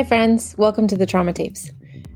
[0.00, 0.54] Hi, friends.
[0.56, 1.72] Welcome to the Trauma Tapes.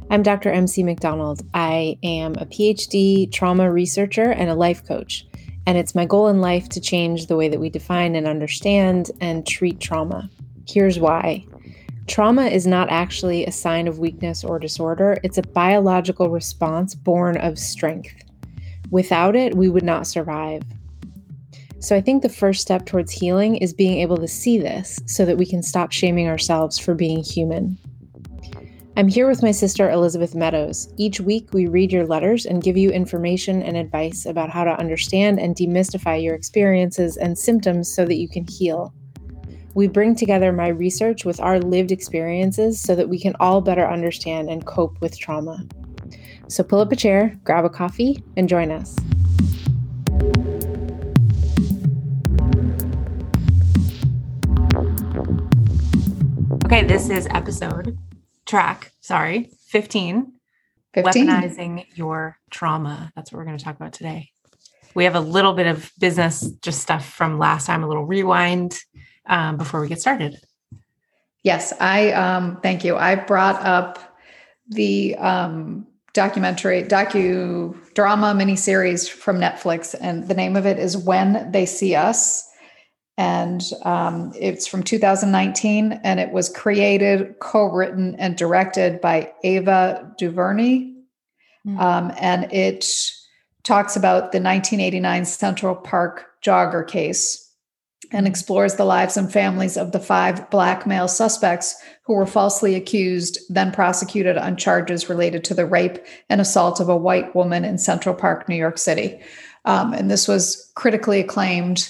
[0.09, 0.51] I'm Dr.
[0.51, 1.43] MC McDonald.
[1.53, 5.27] I am a PhD trauma researcher and a life coach,
[5.67, 9.11] and it's my goal in life to change the way that we define and understand
[9.21, 10.31] and treat trauma.
[10.67, 11.45] Here's why
[12.07, 17.37] trauma is not actually a sign of weakness or disorder, it's a biological response born
[17.37, 18.15] of strength.
[18.91, 20.63] Without it, we would not survive.
[21.85, 25.27] So I think the first step towards healing is being able to see this so
[25.27, 27.77] that we can stop shaming ourselves for being human.
[28.97, 30.89] I'm here with my sister Elizabeth Meadows.
[30.97, 34.81] Each week, we read your letters and give you information and advice about how to
[34.81, 38.95] understand and demystify your experiences and symptoms so that you can heal.
[39.75, 43.87] We bring together my research with our lived experiences so that we can all better
[43.87, 45.63] understand and cope with trauma.
[46.49, 48.97] So pull up a chair, grab a coffee, and join us.
[56.65, 57.99] Okay, this is episode
[58.47, 60.33] track, sorry, 15.
[60.95, 61.27] 15.
[61.27, 63.13] Weaponizing your trauma.
[63.15, 64.31] That's what we're going to talk about today.
[64.95, 68.79] We have a little bit of business, just stuff from last time, a little rewind
[69.27, 70.39] um, before we get started.
[71.43, 72.97] Yes, I um, thank you.
[72.97, 74.17] I brought up
[74.67, 81.53] the um, documentary, docu drama miniseries from Netflix, and the name of it is When
[81.53, 82.49] They See Us
[83.17, 90.91] and um, it's from 2019 and it was created co-written and directed by ava duvernay.
[91.67, 91.81] Mm-hmm.
[91.81, 92.85] um, and it
[93.63, 97.41] talks about the 1989 central park jogger case
[98.13, 102.75] and explores the lives and families of the five black male suspects who were falsely
[102.75, 105.99] accused then prosecuted on charges related to the rape
[106.29, 109.19] and assault of a white woman in central park new york city.
[109.65, 111.89] Um, and this was critically acclaimed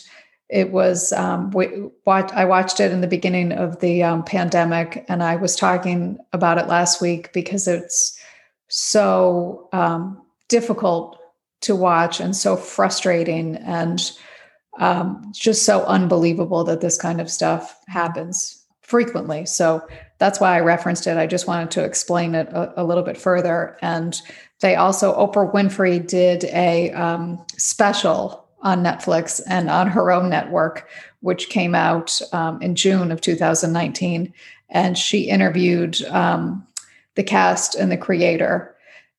[0.54, 1.68] it was um, we,
[2.06, 6.16] watch, I watched it in the beginning of the um, pandemic, and I was talking
[6.32, 8.16] about it last week because it's
[8.68, 11.18] so um, difficult
[11.62, 14.12] to watch and so frustrating and
[14.78, 19.46] um, just so unbelievable that this kind of stuff happens frequently.
[19.46, 19.84] So
[20.18, 21.16] that's why I referenced it.
[21.16, 23.76] I just wanted to explain it a, a little bit further.
[23.82, 24.20] And
[24.60, 30.88] they also Oprah Winfrey did a um, special on Netflix and on her own network,
[31.20, 34.32] which came out um, in June of 2019.
[34.70, 36.66] And she interviewed um,
[37.14, 38.74] the cast and the creator,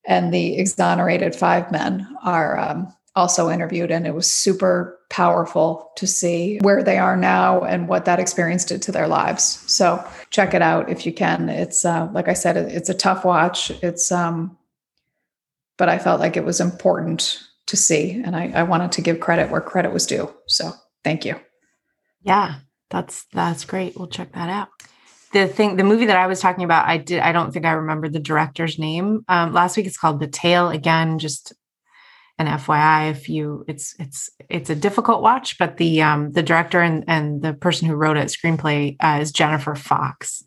[0.05, 3.91] and the exonerated five men are um, also interviewed.
[3.91, 8.65] And it was super powerful to see where they are now and what that experience
[8.65, 9.63] did to their lives.
[9.71, 11.47] So check it out if you can.
[11.47, 13.71] It's uh, like I said, it's a tough watch.
[13.81, 14.57] It's um,
[15.77, 18.21] but I felt like it was important to see.
[18.23, 20.33] And I, I wanted to give credit where credit was due.
[20.47, 20.71] So
[21.03, 21.39] thank you.
[22.21, 22.55] Yeah,
[22.89, 23.97] that's that's great.
[23.97, 24.69] We'll check that out.
[25.33, 27.19] The thing, the movie that I was talking about, I did.
[27.19, 29.25] I don't think I remember the director's name.
[29.27, 30.69] Um, last week, it's called The Tale.
[30.69, 31.53] Again, just
[32.37, 36.81] an FYI, if you, it's it's it's a difficult watch, but the um, the director
[36.81, 40.43] and and the person who wrote it, screenplay, uh, is Jennifer Fox,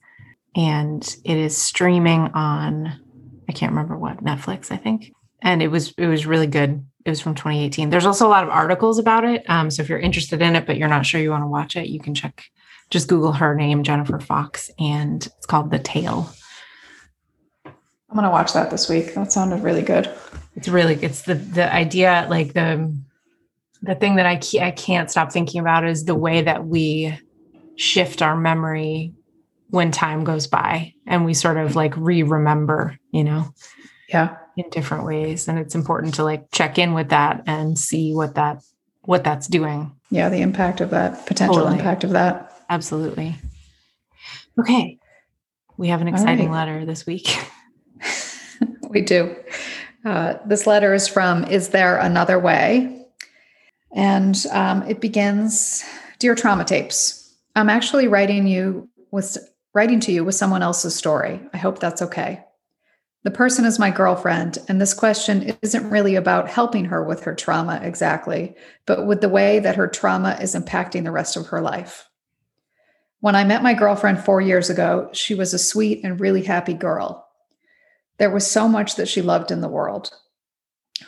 [0.54, 3.00] and it is streaming on.
[3.48, 4.70] I can't remember what Netflix.
[4.70, 7.90] I think, and it was it was really good it was from 2018.
[7.90, 9.48] There's also a lot of articles about it.
[9.48, 11.76] Um, so if you're interested in it, but you're not sure you want to watch
[11.76, 12.44] it, you can check,
[12.90, 16.30] just Google her name, Jennifer Fox, and it's called The Tale.
[17.64, 19.14] I'm gonna watch that this week.
[19.14, 20.10] That sounded really good.
[20.54, 22.96] It's really it's the the idea like the
[23.82, 27.18] the thing that I I can't stop thinking about is the way that we
[27.76, 29.12] shift our memory
[29.70, 33.52] when time goes by and we sort of like re-remember, you know.
[34.08, 34.36] Yeah.
[34.56, 35.48] in different ways.
[35.48, 38.62] And it's important to like check in with that and see what that
[39.02, 39.92] what that's doing.
[40.10, 41.78] Yeah the impact of that potential totally.
[41.78, 42.62] impact of that.
[42.70, 43.36] Absolutely.
[44.58, 44.98] Okay.
[45.76, 46.66] We have an exciting right.
[46.66, 47.36] letter this week.
[48.90, 49.36] We do.
[50.02, 53.06] Uh, this letter is from is there another way?
[53.92, 55.84] And um, it begins
[56.18, 59.38] dear trauma tapes i'm actually writing you with
[59.74, 61.40] writing to you with someone else's story.
[61.52, 62.42] I hope that's okay
[63.28, 67.34] the person is my girlfriend, and this question isn't really about helping her with her
[67.34, 68.54] trauma exactly,
[68.86, 72.08] but with the way that her trauma is impacting the rest of her life.
[73.20, 76.72] When I met my girlfriend four years ago, she was a sweet and really happy
[76.72, 77.28] girl.
[78.16, 80.10] There was so much that she loved in the world.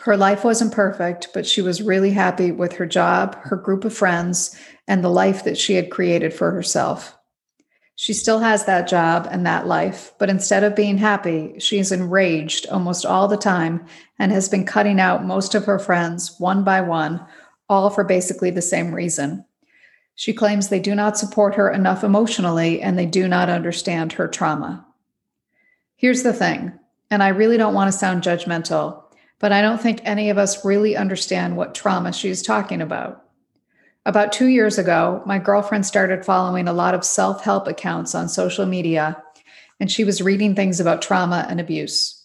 [0.01, 3.95] Her life wasn't perfect, but she was really happy with her job, her group of
[3.95, 4.55] friends,
[4.87, 7.17] and the life that she had created for herself.
[8.01, 12.67] She still has that job and that life, but instead of being happy, she's enraged
[12.69, 13.85] almost all the time
[14.19, 17.23] and has been cutting out most of her friends one by one,
[17.69, 19.45] all for basically the same reason.
[20.15, 24.29] She claims they do not support her enough emotionally and they do not understand her
[24.29, 24.87] trauma.
[25.95, 26.73] Here's the thing,
[27.11, 29.03] and I really don't want to sound judgmental,
[29.41, 33.27] but I don't think any of us really understand what trauma she's talking about.
[34.07, 38.29] About two years ago, my girlfriend started following a lot of self help accounts on
[38.29, 39.23] social media,
[39.79, 42.25] and she was reading things about trauma and abuse.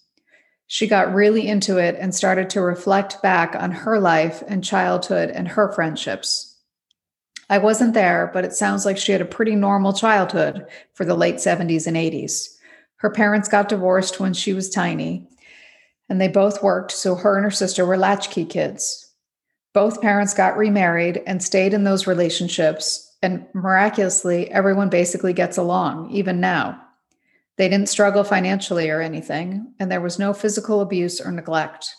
[0.67, 5.29] She got really into it and started to reflect back on her life and childhood
[5.29, 6.55] and her friendships.
[7.49, 11.13] I wasn't there, but it sounds like she had a pretty normal childhood for the
[11.13, 12.55] late 70s and 80s.
[12.97, 15.27] Her parents got divorced when she was tiny,
[16.09, 19.04] and they both worked, so her and her sister were latchkey kids.
[19.75, 26.11] Both parents got remarried and stayed in those relationships, and miraculously, everyone basically gets along,
[26.11, 26.81] even now.
[27.57, 31.93] They didn't struggle financially or anything, and there was no physical abuse or neglect.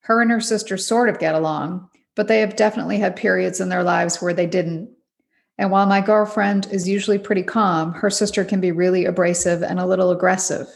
[0.00, 3.68] Her and her sister sort of get along, but they have definitely had periods in
[3.68, 4.90] their lives where they didn't.
[5.58, 9.78] And while my girlfriend is usually pretty calm, her sister can be really abrasive and
[9.78, 10.68] a little aggressive.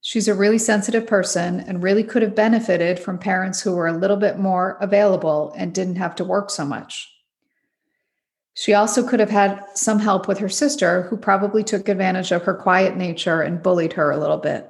[0.00, 3.98] She's a really sensitive person and really could have benefited from parents who were a
[3.98, 7.12] little bit more available and didn't have to work so much.
[8.54, 12.42] She also could have had some help with her sister, who probably took advantage of
[12.42, 14.68] her quiet nature and bullied her a little bit.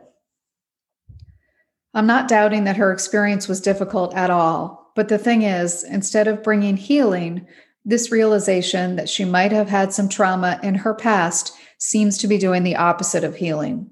[1.95, 6.29] I'm not doubting that her experience was difficult at all, but the thing is, instead
[6.29, 7.47] of bringing healing,
[7.85, 12.37] this realization that she might have had some trauma in her past seems to be
[12.37, 13.91] doing the opposite of healing.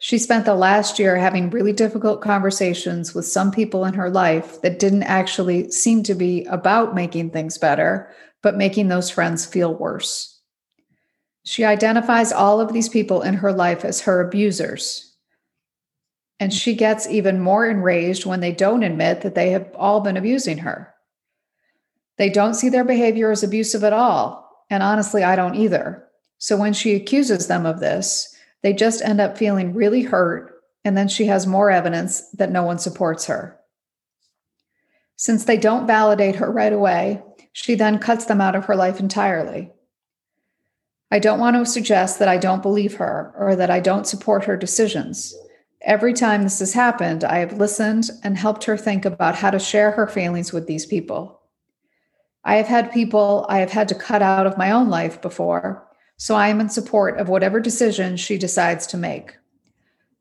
[0.00, 4.62] She spent the last year having really difficult conversations with some people in her life
[4.62, 8.08] that didn't actually seem to be about making things better,
[8.42, 10.40] but making those friends feel worse.
[11.44, 15.16] She identifies all of these people in her life as her abusers.
[16.38, 20.16] And she gets even more enraged when they don't admit that they have all been
[20.16, 20.94] abusing her.
[22.18, 24.48] They don't see their behavior as abusive at all.
[24.70, 26.04] And honestly, I don't either.
[26.36, 30.96] So when she accuses them of this, they just end up feeling really hurt, and
[30.96, 33.58] then she has more evidence that no one supports her.
[35.16, 37.22] Since they don't validate her right away,
[37.52, 39.72] she then cuts them out of her life entirely.
[41.10, 44.44] I don't want to suggest that I don't believe her or that I don't support
[44.44, 45.34] her decisions.
[45.82, 49.58] Every time this has happened, I have listened and helped her think about how to
[49.58, 51.40] share her feelings with these people.
[52.44, 55.87] I have had people I have had to cut out of my own life before
[56.18, 59.36] so I am in support of whatever decision she decides to make.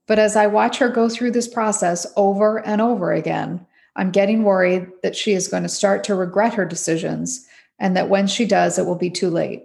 [0.06, 3.66] But as I watch her go through this process over and over again,
[3.96, 7.46] I'm getting worried that she is going to start to regret her decisions
[7.80, 9.64] and that when she does, it will be too late.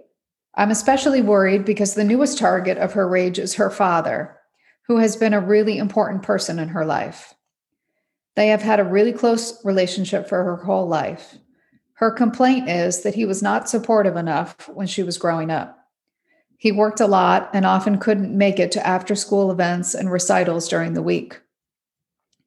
[0.55, 4.35] I'm especially worried because the newest target of her rage is her father,
[4.87, 7.33] who has been a really important person in her life.
[8.35, 11.37] They have had a really close relationship for her whole life.
[11.93, 15.82] Her complaint is that he was not supportive enough when she was growing up.
[16.63, 20.69] He worked a lot and often couldn't make it to after school events and recitals
[20.69, 21.41] during the week.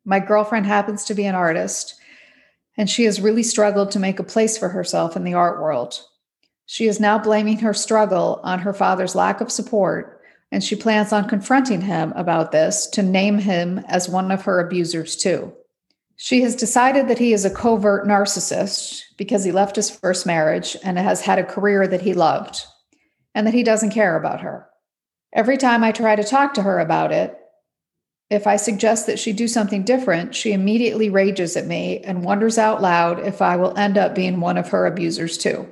[0.06, 1.96] My girlfriend happens to be an artist,
[2.78, 6.00] and she has really struggled to make a place for herself in the art world.
[6.64, 11.12] She is now blaming her struggle on her father's lack of support, and she plans
[11.12, 15.52] on confronting him about this to name him as one of her abusers, too.
[16.16, 20.74] She has decided that he is a covert narcissist because he left his first marriage
[20.82, 22.64] and has had a career that he loved
[23.36, 24.66] and that he doesn't care about her.
[25.30, 27.38] Every time I try to talk to her about it,
[28.30, 32.56] if I suggest that she do something different, she immediately rages at me and wonders
[32.56, 35.68] out loud if I will end up being one of her abusers too.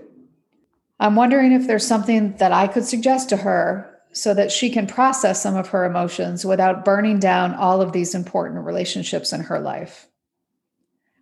[1.00, 4.86] I'm wondering if there's something that I could suggest to her so that she can
[4.86, 9.58] process some of her emotions without burning down all of these important relationships in her
[9.58, 10.06] life.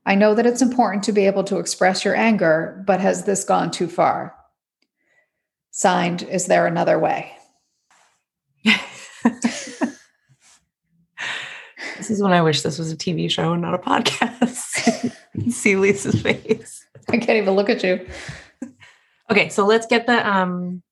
[0.04, 3.44] I know that it's important to be able to express your anger, but has this
[3.44, 4.34] gone too far?
[5.72, 7.32] Signed, Is There Another Way?
[8.64, 9.90] this
[12.10, 15.12] is when I wish this was a TV show and not a podcast.
[15.50, 16.86] See Lisa's face.
[17.08, 18.06] I can't even look at you.
[19.30, 20.82] Okay, so let's get the um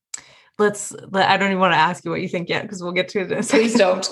[0.59, 2.93] let's let, I don't even want to ask you what you think yet because we'll
[2.93, 3.51] get to this.
[3.51, 4.11] Please don't.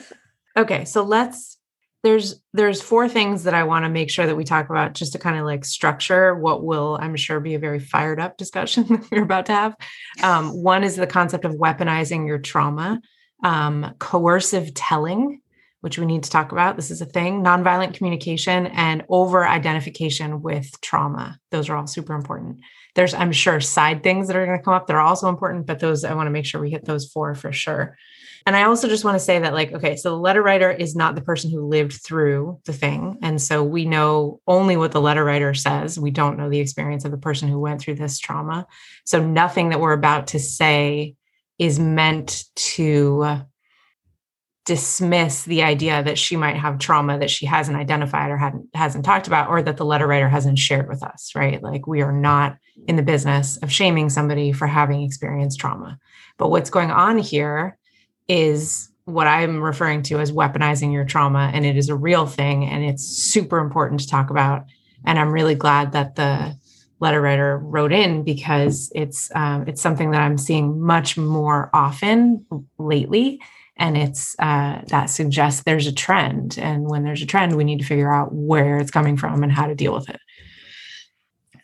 [0.58, 1.56] okay, so let's
[2.02, 5.12] there's there's four things that I want to make sure that we talk about just
[5.12, 8.84] to kind of like structure what will I'm sure be a very fired up discussion
[8.88, 9.76] that we're about to have.
[10.22, 13.00] Um, one is the concept of weaponizing your trauma,
[13.44, 15.40] um, coercive telling,
[15.80, 16.74] which we need to talk about.
[16.74, 21.38] This is a thing, nonviolent communication, and over identification with trauma.
[21.52, 22.60] Those are all super important.
[22.96, 25.66] There's I'm sure side things that are going to come up that are also important,
[25.66, 27.96] but those I want to make sure we hit those four for sure.
[28.46, 30.96] And I also just want to say that, like, okay, so the letter writer is
[30.96, 33.18] not the person who lived through the thing.
[33.22, 35.98] And so we know only what the letter writer says.
[35.98, 38.66] We don't know the experience of the person who went through this trauma.
[39.04, 41.14] So nothing that we're about to say
[41.58, 43.44] is meant to
[44.64, 49.04] dismiss the idea that she might have trauma that she hasn't identified or hadn't hasn't
[49.04, 52.12] talked about or that the letter writer hasn't shared with us right like we are
[52.12, 52.56] not
[52.86, 55.98] in the business of shaming somebody for having experienced trauma
[56.38, 57.76] but what's going on here
[58.28, 62.64] is what i'm referring to as weaponizing your trauma and it is a real thing
[62.64, 64.66] and it's super important to talk about.
[65.04, 66.56] And i'm really glad that the
[67.00, 72.46] letter writer wrote in because it's um, it's something that i'm seeing much more often
[72.78, 73.40] lately.
[73.76, 76.58] And it's uh, that suggests there's a trend.
[76.58, 79.50] And when there's a trend we need to figure out where it's coming from and
[79.50, 80.20] how to deal with it.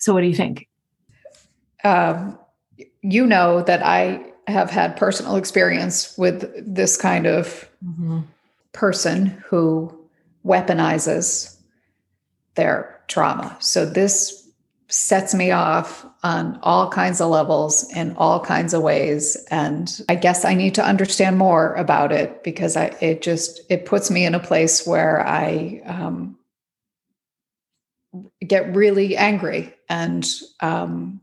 [0.00, 0.68] So what do you think?
[1.84, 2.38] Um,
[3.02, 8.20] you know that i have had personal experience with this kind of mm-hmm.
[8.72, 9.92] person who
[10.44, 11.56] weaponizes
[12.54, 14.48] their trauma so this
[14.88, 20.14] sets me off on all kinds of levels in all kinds of ways and i
[20.14, 24.24] guess i need to understand more about it because i it just it puts me
[24.24, 26.38] in a place where i um,
[28.46, 30.26] get really angry and
[30.60, 31.20] um,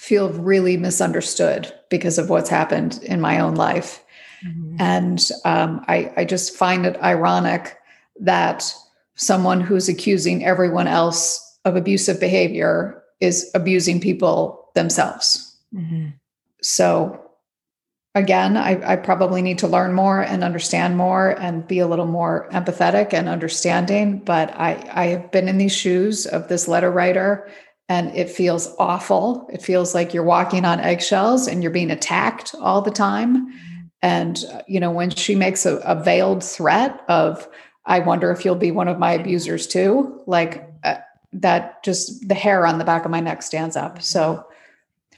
[0.00, 4.02] feel really misunderstood because of what's happened in my own life
[4.42, 4.76] mm-hmm.
[4.80, 7.76] and um, I, I just find it ironic
[8.18, 8.74] that
[9.14, 15.54] someone who's accusing everyone else of abusive behavior is abusing people themselves.
[15.74, 16.08] Mm-hmm.
[16.62, 17.20] So,
[18.14, 22.06] again, I, I, probably need to learn more and understand more and be a little
[22.06, 24.18] more empathetic and understanding.
[24.18, 27.48] But I, I have been in these shoes of this letter writer,
[27.90, 29.48] and it feels awful.
[29.52, 33.50] It feels like you're walking on eggshells and you're being attacked all the time.
[33.50, 33.80] Mm-hmm.
[34.00, 37.48] And, you know, when she makes a, a veiled threat of,
[37.84, 40.98] I wonder if you'll be one of my abusers too, like, uh,
[41.32, 44.00] that just the hair on the back of my neck stands up.
[44.00, 44.46] So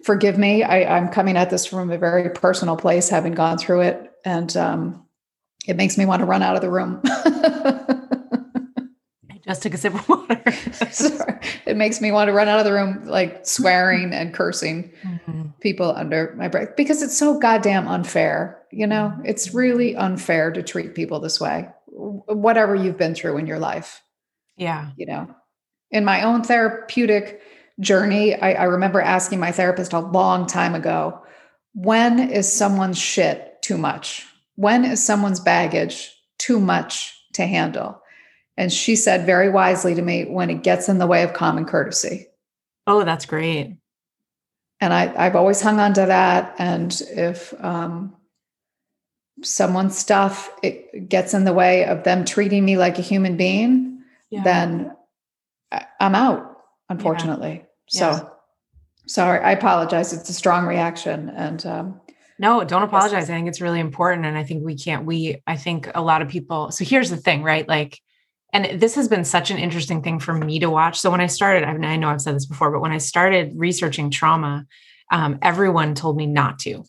[0.02, 0.62] forgive me.
[0.62, 4.12] I, am coming at this from a very personal place, having gone through it.
[4.24, 5.06] And um,
[5.66, 7.02] it makes me want to run out of the room.
[9.52, 10.52] I just took a sip of water.
[10.90, 11.38] Sorry.
[11.66, 15.48] It makes me want to run out of the room, like swearing and cursing mm-hmm.
[15.60, 18.62] people under my breath because it's so goddamn unfair.
[18.70, 19.26] You know, mm-hmm.
[19.26, 24.02] it's really unfair to treat people this way, whatever you've been through in your life.
[24.56, 24.92] Yeah.
[24.96, 25.34] You know,
[25.90, 27.42] in my own therapeutic
[27.78, 31.20] journey, I, I remember asking my therapist a long time ago
[31.74, 34.26] when is someone's shit too much?
[34.54, 38.01] When is someone's baggage too much to handle?
[38.56, 41.64] And she said very wisely to me, when it gets in the way of common
[41.64, 42.26] courtesy.
[42.86, 43.76] Oh, that's great.
[44.80, 46.54] And I, I've always hung on to that.
[46.58, 48.14] And if um,
[49.42, 54.02] someone's stuff it gets in the way of them treating me like a human being,
[54.30, 54.42] yeah.
[54.42, 54.92] then
[56.00, 57.64] I'm out, unfortunately.
[57.92, 58.16] Yeah.
[58.18, 58.32] So
[59.06, 60.12] sorry, I apologize.
[60.12, 61.30] It's a strong reaction.
[61.30, 62.00] And um,
[62.38, 63.30] no, don't apologize.
[63.30, 64.26] I think it's really important.
[64.26, 67.16] And I think we can't, we, I think a lot of people, so here's the
[67.16, 67.66] thing, right?
[67.66, 68.00] Like,
[68.52, 71.00] and this has been such an interesting thing for me to watch.
[71.00, 72.98] So when I started, I, mean, I know I've said this before, but when I
[72.98, 74.66] started researching trauma,
[75.10, 76.84] um, everyone told me not to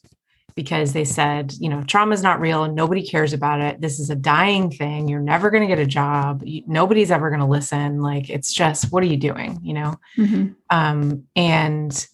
[0.56, 3.82] because they said, you know, trauma is not real and nobody cares about it.
[3.82, 5.08] This is a dying thing.
[5.08, 6.44] You're never going to get a job.
[6.68, 8.02] Nobody's ever going to listen.
[8.02, 9.60] Like, it's just, what are you doing?
[9.64, 9.96] You know?
[10.18, 10.48] Mm-hmm.
[10.70, 12.08] Um, and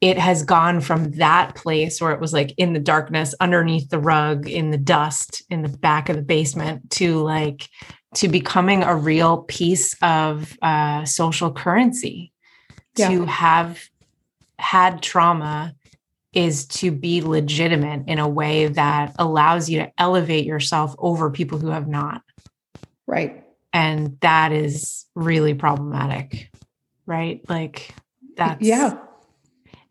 [0.00, 3.98] it has gone from that place where it was like in the darkness, underneath the
[3.98, 7.68] rug, in the dust, in the back of the basement to like,
[8.14, 12.32] to becoming a real piece of uh, social currency,
[12.96, 13.08] yeah.
[13.08, 13.80] to have
[14.58, 15.74] had trauma
[16.32, 21.58] is to be legitimate in a way that allows you to elevate yourself over people
[21.58, 22.22] who have not.
[23.06, 23.42] Right.
[23.72, 26.50] And that is really problematic.
[27.06, 27.40] Right?
[27.48, 27.94] Like
[28.36, 28.98] that's Yeah.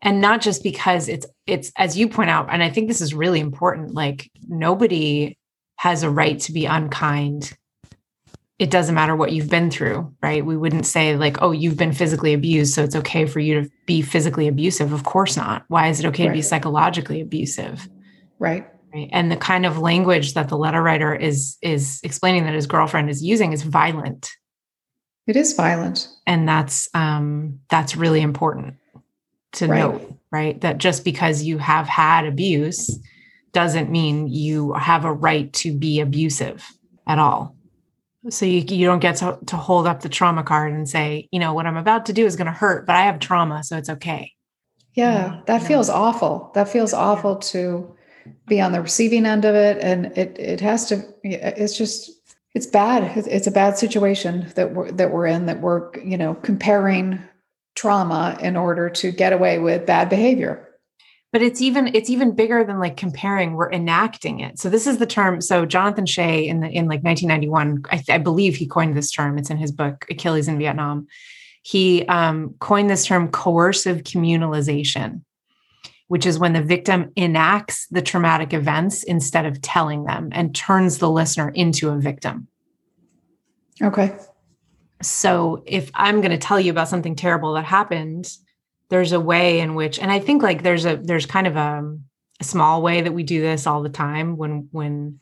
[0.02, 3.12] And not just because it's it's as you point out and I think this is
[3.12, 5.36] really important like nobody
[5.78, 7.56] has a right to be unkind
[8.58, 10.44] it doesn't matter what you've been through, right?
[10.44, 13.70] We wouldn't say, like, oh, you've been physically abused, so it's okay for you to
[13.84, 14.92] be physically abusive.
[14.92, 15.64] Of course not.
[15.68, 16.30] Why is it okay right.
[16.30, 17.86] to be psychologically abusive?
[18.38, 18.66] Right.
[18.94, 19.10] right.
[19.12, 23.10] And the kind of language that the letter writer is is explaining that his girlfriend
[23.10, 24.30] is using is violent.
[25.26, 26.08] It is violent.
[26.26, 28.76] And that's um that's really important
[29.52, 29.78] to right.
[29.78, 30.58] note, right?
[30.62, 32.98] That just because you have had abuse
[33.52, 36.64] doesn't mean you have a right to be abusive
[37.06, 37.55] at all
[38.28, 41.38] so you, you don't get to, to hold up the trauma card and say you
[41.38, 43.76] know what i'm about to do is going to hurt but i have trauma so
[43.76, 44.32] it's okay.
[44.94, 46.50] Yeah that feels awful.
[46.54, 47.94] That feels awful to
[48.46, 52.10] be on the receiving end of it and it it has to it's just
[52.56, 53.14] it's bad.
[53.26, 57.22] It's a bad situation that we're that we're in that we're you know comparing
[57.74, 60.65] trauma in order to get away with bad behavior
[61.32, 64.58] but it's even it's even bigger than like comparing we're enacting it.
[64.58, 68.18] So this is the term so jonathan shay in the in like 1991 i, I
[68.18, 71.06] believe he coined this term it's in his book achilles in vietnam.
[71.62, 75.22] He um, coined this term coercive communalization
[76.08, 80.98] which is when the victim enacts the traumatic events instead of telling them and turns
[80.98, 82.46] the listener into a victim.
[83.82, 84.16] Okay.
[85.02, 88.30] So if i'm going to tell you about something terrible that happened
[88.88, 91.96] there's a way in which and i think like there's a there's kind of a,
[92.40, 95.18] a small way that we do this all the time when when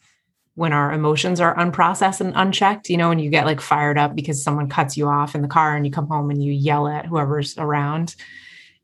[0.57, 4.15] when our emotions are unprocessed and unchecked you know when you get like fired up
[4.15, 6.89] because someone cuts you off in the car and you come home and you yell
[6.89, 8.15] at whoever's around.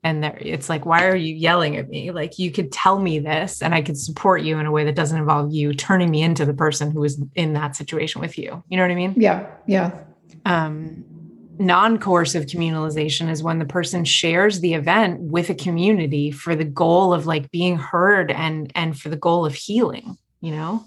[0.03, 2.09] And there, it's like why are you yelling at me?
[2.09, 4.95] Like you could tell me this and i could support you in a way that
[4.95, 8.63] doesn't involve you turning me into the person who is in that situation with you.
[8.67, 9.13] You know what i mean?
[9.15, 9.91] Yeah yeah.
[10.45, 11.05] Um
[11.61, 16.65] non coercive communalization is when the person shares the event with a community for the
[16.65, 20.83] goal of like being heard and and for the goal of healing you know?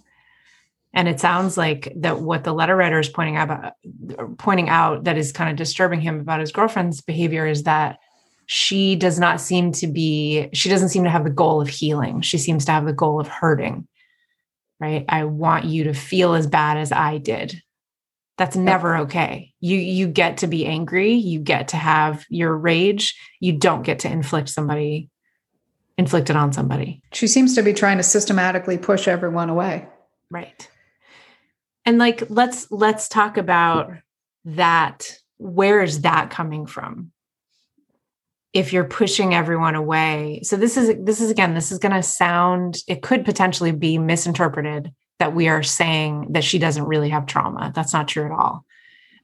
[0.92, 5.04] And it sounds like that what the letter writer is pointing out about, pointing out
[5.04, 7.98] that is kind of disturbing him about his girlfriend's behavior is that
[8.46, 12.20] she does not seem to be she doesn't seem to have the goal of healing.
[12.20, 13.88] She seems to have the goal of hurting
[14.80, 15.04] right?
[15.08, 17.62] I want you to feel as bad as i did
[18.36, 19.52] that's never okay.
[19.60, 24.00] You you get to be angry you get to have your rage you don't get
[24.00, 25.10] to inflict somebody
[25.96, 27.02] inflict it on somebody.
[27.12, 29.86] She seems to be trying to systematically push everyone away.
[30.30, 30.68] Right.
[31.84, 33.92] And like let's let's talk about
[34.44, 37.12] that where is that coming from?
[38.52, 42.02] If you're pushing everyone away so this is this is again this is going to
[42.02, 47.26] sound it could potentially be misinterpreted that we are saying that she doesn't really have
[47.26, 47.72] trauma.
[47.74, 48.64] That's not true at all.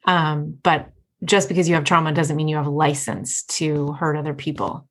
[0.05, 0.91] Um, but
[1.25, 4.87] just because you have trauma doesn't mean you have a license to hurt other people.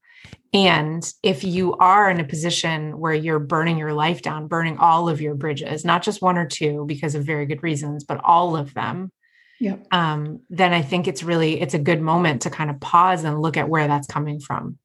[0.53, 5.07] And if you are in a position where you're burning your life down, burning all
[5.07, 8.55] of your bridges, not just one or two because of very good reasons, but all
[8.57, 9.11] of them,
[9.59, 9.77] yeah.
[9.91, 13.41] um, then I think it's really it's a good moment to kind of pause and
[13.41, 14.77] look at where that's coming from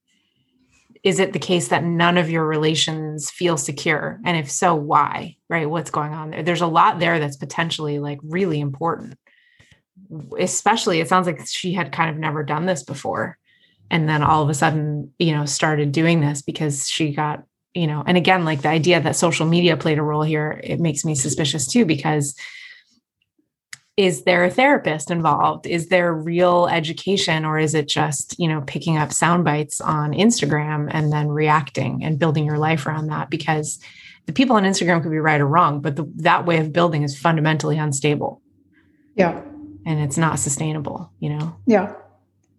[1.05, 4.19] is it the case that none of your relations feel secure?
[4.25, 5.71] And if so why right?
[5.71, 6.43] What's going on there?
[6.43, 9.17] There's a lot there that's potentially like really important.
[10.38, 13.38] Especially it sounds like she had kind of never done this before.
[13.90, 17.87] And then all of a sudden you know started doing this because she got you
[17.87, 21.05] know and again like the idea that social media played a role here it makes
[21.05, 22.35] me suspicious too because
[23.96, 25.66] is there a therapist involved?
[25.66, 30.12] Is there real education or is it just you know picking up sound bites on
[30.12, 33.30] instagram and then reacting and building your life around that?
[33.30, 33.78] Because
[34.26, 37.02] the people on instagram could be right or wrong but the, that way of building
[37.02, 38.42] is fundamentally unstable.
[39.14, 39.40] Yeah.
[39.87, 41.57] And it's not sustainable you know?
[41.66, 41.94] Yeah.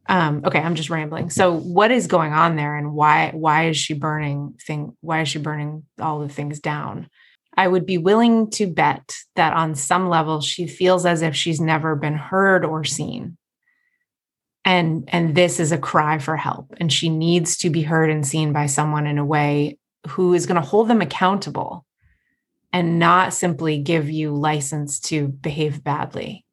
[0.08, 1.32] Um okay i'm just rambling.
[1.32, 5.28] So what is going on there and why why is she burning thing why is
[5.28, 7.10] she burning all the things down
[7.58, 11.62] I would be willing to bet that on some level she feels as if she's
[11.62, 13.38] never been heard or seen.
[14.65, 16.74] And, and this is a cry for help.
[16.80, 20.46] And she needs to be heard and seen by someone in a way who is
[20.46, 21.86] going to hold them accountable
[22.74, 26.46] and not simply give you license to behave badly.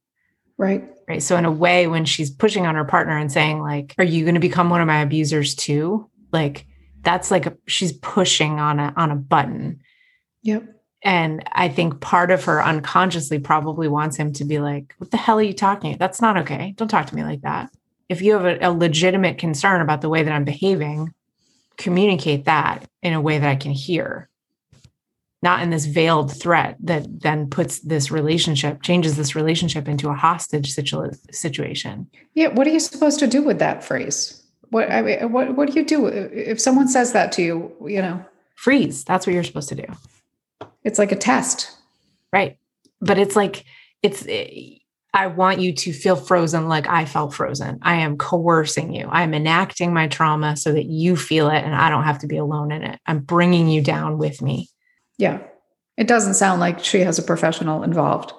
[0.58, 0.88] Right.
[1.08, 1.22] Right.
[1.22, 4.24] So, in a way, when she's pushing on her partner and saying, like, are you
[4.24, 6.08] going to become one of my abusers too?
[6.30, 6.64] Like,
[7.00, 9.80] that's like a, she's pushing on a on a button.
[10.42, 15.10] Yep and I think part of her unconsciously probably wants him to be like, What
[15.10, 15.96] the hell are you talking?
[15.98, 16.74] That's not okay.
[16.76, 17.70] Don't talk to me like that.
[18.08, 21.12] If you have a, a, legitimate concern about the way that I'm behaving,
[21.76, 24.28] communicate that in a way that I can hear,
[25.42, 30.14] not in this veiled threat that then puts this relationship, changes this relationship into a
[30.14, 32.08] hostage situ- situation.
[32.34, 32.48] Yeah.
[32.48, 34.42] What are you supposed to do with that phrase?
[34.70, 38.00] What, I mean, what, what do you do if someone says that to you, you
[38.02, 38.24] know?
[38.54, 39.04] Freeze.
[39.04, 39.84] That's what you're supposed to do.
[40.84, 41.70] It's like a test.
[42.32, 42.58] Right.
[43.00, 43.64] But it's like,
[44.02, 44.78] it's, eh,
[45.14, 47.78] I want you to feel frozen like I felt frozen.
[47.82, 49.08] I am coercing you.
[49.10, 52.38] I'm enacting my trauma so that you feel it and I don't have to be
[52.38, 52.98] alone in it.
[53.06, 54.70] I'm bringing you down with me.
[55.18, 55.42] Yeah.
[55.98, 58.32] It doesn't sound like she has a professional involved.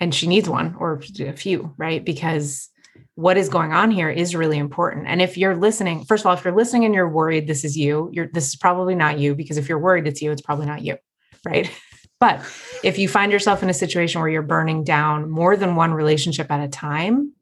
[0.00, 2.04] And she needs one or a few, right?
[2.04, 2.68] Because
[3.14, 5.06] what is going on here is really important.
[5.06, 7.76] And if you're listening, first of all, if you're listening and you're worried this is
[7.76, 10.66] you, you're this is probably not you because if you're worried it's you, it's probably
[10.66, 10.96] not you
[11.44, 11.70] right?
[12.20, 12.40] But
[12.82, 16.50] if you find yourself in a situation where you're burning down more than one relationship
[16.50, 17.32] at a time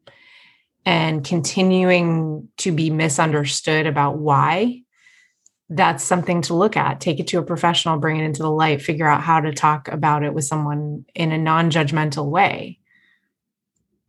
[0.84, 4.82] and continuing to be misunderstood about why,
[5.68, 7.00] that's something to look at.
[7.00, 9.86] Take it to a professional, bring it into the light, figure out how to talk
[9.88, 12.78] about it with someone in a non judgmental way.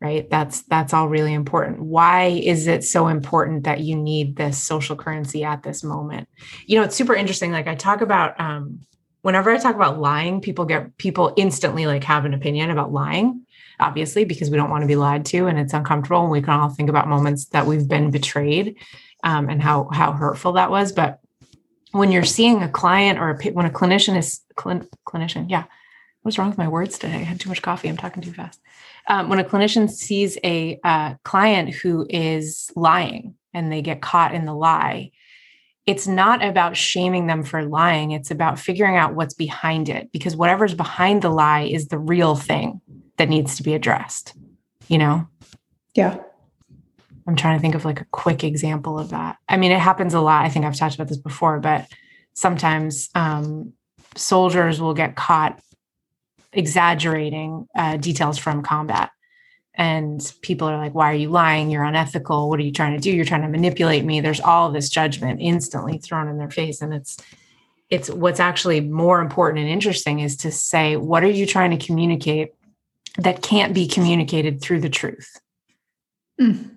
[0.02, 4.62] right that's that's all really important why is it so important that you need this
[4.62, 6.28] social currency at this moment
[6.66, 8.82] you know it's super interesting like i talk about um
[9.24, 13.44] whenever i talk about lying people get people instantly like have an opinion about lying
[13.80, 16.52] obviously because we don't want to be lied to and it's uncomfortable and we can
[16.52, 18.78] all think about moments that we've been betrayed
[19.24, 20.92] um, and how how hurtful that was.
[20.92, 21.20] But
[21.92, 25.66] when you're seeing a client or a, when a clinician is clin, clinician yeah
[26.22, 27.16] what's wrong with my words today?
[27.16, 28.62] I had too much coffee i'm talking too fast.
[29.10, 34.34] Um, when a clinician sees a uh, client who is lying and they get caught
[34.34, 35.12] in the lie,
[35.86, 38.12] it's not about shaming them for lying.
[38.12, 42.36] It's about figuring out what's behind it because whatever's behind the lie is the real
[42.36, 42.82] thing
[43.18, 44.34] that needs to be addressed,
[44.88, 45.28] you know?
[45.94, 46.20] Yeah.
[47.28, 49.38] I'm trying to think of like a quick example of that.
[49.48, 50.46] I mean, it happens a lot.
[50.46, 51.88] I think I've talked about this before, but
[52.34, 53.74] sometimes um,
[54.16, 55.62] soldiers will get caught
[56.52, 59.12] exaggerating uh, details from combat.
[59.76, 61.72] And people are like, why are you lying?
[61.72, 62.50] You're unethical.
[62.50, 63.12] What are you trying to do?
[63.12, 64.22] You're trying to manipulate me.
[64.22, 66.82] There's all this judgment instantly thrown in their face.
[66.82, 67.18] And it's,
[67.90, 71.84] it's what's actually more important and interesting is to say, what are you trying to
[71.84, 72.54] communicate
[73.18, 75.40] that can't be communicated through the truth?
[76.40, 76.76] Mm.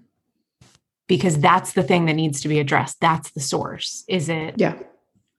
[1.07, 2.99] Because that's the thing that needs to be addressed.
[3.01, 4.05] That's the source.
[4.09, 4.75] Is it yeah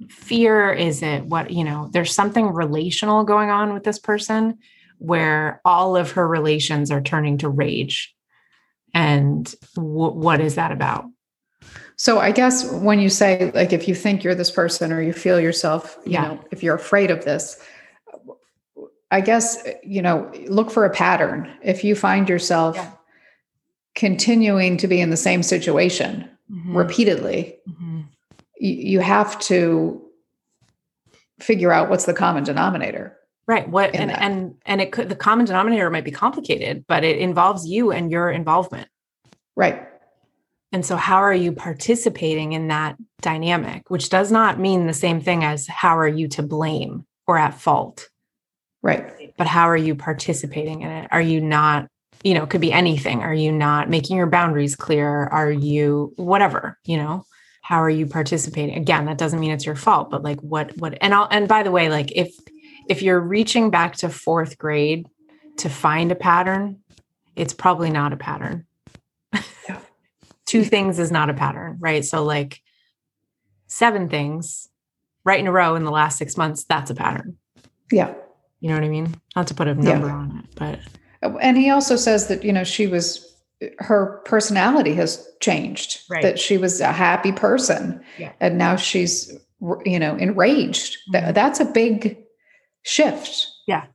[0.09, 4.57] fear is it what you know there's something relational going on with this person
[4.99, 8.13] where all of her relations are turning to rage
[8.93, 11.05] and w- what is that about
[11.95, 15.13] so i guess when you say like if you think you're this person or you
[15.13, 16.23] feel yourself you yeah.
[16.23, 17.59] know if you're afraid of this
[19.11, 22.91] i guess you know look for a pattern if you find yourself yeah.
[23.95, 26.75] continuing to be in the same situation mm-hmm.
[26.75, 28.01] repeatedly mm-hmm
[28.59, 30.01] you have to
[31.39, 33.16] figure out what's the common denominator
[33.47, 34.21] right what and that.
[34.21, 38.11] and and it could the common denominator might be complicated but it involves you and
[38.11, 38.89] your involvement.
[39.55, 39.87] Right.
[40.73, 45.21] And so how are you participating in that dynamic which does not mean the same
[45.21, 48.09] thing as how are you to blame or at fault?
[48.83, 49.33] Right.
[49.37, 51.07] But how are you participating in it?
[51.11, 51.87] Are you not
[52.23, 53.21] you know it could be anything.
[53.21, 55.25] Are you not making your boundaries clear?
[55.25, 57.23] Are you whatever you know?
[57.61, 58.77] How are you participating?
[58.77, 61.63] Again that doesn't mean it's your fault but like what what and i'll and by
[61.63, 62.35] the way like if
[62.89, 65.07] if you're reaching back to fourth grade
[65.57, 66.79] to find a pattern
[67.35, 68.65] it's probably not a pattern
[69.33, 69.79] yeah.
[70.45, 72.61] two things is not a pattern right so like
[73.67, 74.69] seven things
[75.23, 77.37] right in a row in the last six months that's a pattern
[77.91, 78.13] yeah
[78.59, 80.13] you know what i mean not to put a number yeah.
[80.13, 80.79] on it but
[81.41, 83.23] and he also says that you know she was
[83.79, 86.21] her personality has changed right.
[86.21, 88.31] that she was a happy person yeah.
[88.39, 89.35] and now she's
[89.83, 91.33] you know enraged mm-hmm.
[91.33, 92.17] that's a big
[92.87, 93.47] shift.
[93.67, 93.85] Yeah.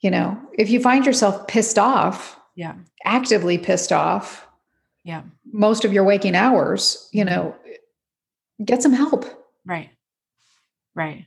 [0.00, 2.74] You know if you find yourself pissed off yeah.
[3.04, 4.46] actively pissed off
[5.04, 5.22] yeah.
[5.52, 7.54] most of your waking hours you know
[8.64, 9.26] get some help.
[9.64, 9.90] Right.
[10.94, 11.26] Right.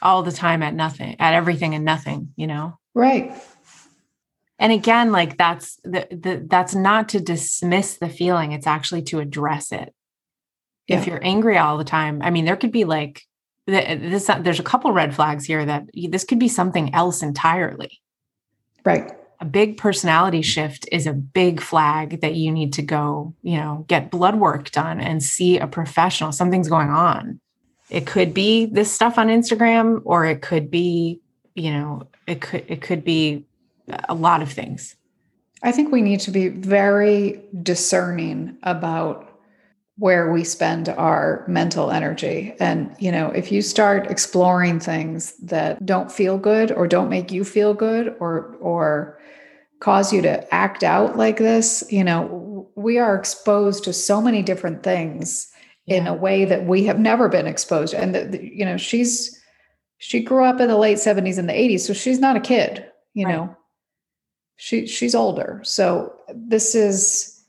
[0.00, 2.78] All the time at nothing at everything and nothing you know?
[2.94, 3.32] Right.
[4.58, 9.18] And again like that's the, the that's not to dismiss the feeling it's actually to
[9.18, 9.92] address it.
[10.86, 11.00] Yeah.
[11.00, 13.22] if you're angry all the time i mean there could be like
[13.66, 18.00] this there's a couple red flags here that this could be something else entirely.
[18.84, 19.12] Right.
[19.40, 23.84] A big personality shift is a big flag that you need to go you know
[23.88, 26.32] get blood work done and see a professional.
[26.32, 27.40] Something's going on.
[27.88, 31.20] It could be this stuff on instagram or it could be
[31.54, 33.44] you know it could it could be
[34.08, 34.96] a lot of things.
[35.62, 39.29] I think we need to be very discerning about
[39.96, 42.54] where we spend our mental energy.
[42.58, 47.30] And, you know, if you start exploring things that don't feel good or don't make
[47.30, 49.20] you feel good or, or,
[49.80, 54.42] cause you to act out like this you know we are exposed to so many
[54.42, 55.50] different things
[55.86, 55.96] yeah.
[55.96, 59.40] in a way that we have never been exposed and the, the, you know she's
[59.98, 62.86] she grew up in the late 70s and the 80s so she's not a kid
[63.14, 63.34] you right.
[63.34, 63.56] know
[64.56, 67.39] she she's older so this is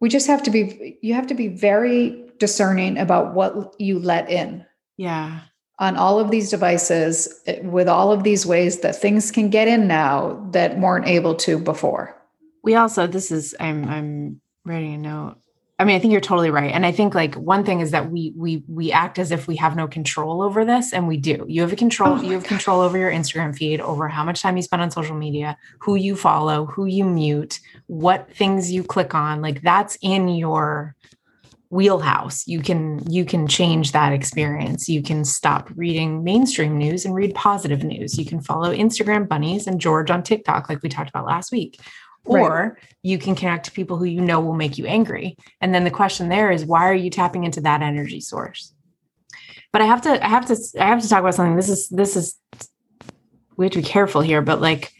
[0.00, 4.28] we just have to be you have to be very discerning about what you let
[4.30, 4.64] in.
[4.96, 5.40] Yeah.
[5.78, 9.66] On all of these devices eh, with all of these ways that things can get
[9.66, 12.16] in now that weren't able to before.
[12.62, 15.36] We also this is i'm i'm writing a note
[15.84, 16.72] I mean, I think you're totally right.
[16.72, 19.54] And I think like one thing is that we we we act as if we
[19.56, 21.44] have no control over this and we do.
[21.46, 22.48] You have a control oh you have God.
[22.48, 25.96] control over your Instagram feed, over how much time you spend on social media, who
[25.96, 29.42] you follow, who you mute, what things you click on.
[29.42, 30.96] Like that's in your
[31.68, 32.46] wheelhouse.
[32.46, 34.88] You can you can change that experience.
[34.88, 38.18] You can stop reading mainstream news and read positive news.
[38.18, 41.78] You can follow Instagram bunnies and George on TikTok like we talked about last week
[42.24, 45.36] or you can connect to people who you know will make you angry.
[45.60, 48.72] And then the question there is why are you tapping into that energy source?
[49.72, 51.56] But I have to I have to I have to talk about something.
[51.56, 52.38] This is this is
[53.56, 54.92] we have to be careful here, but like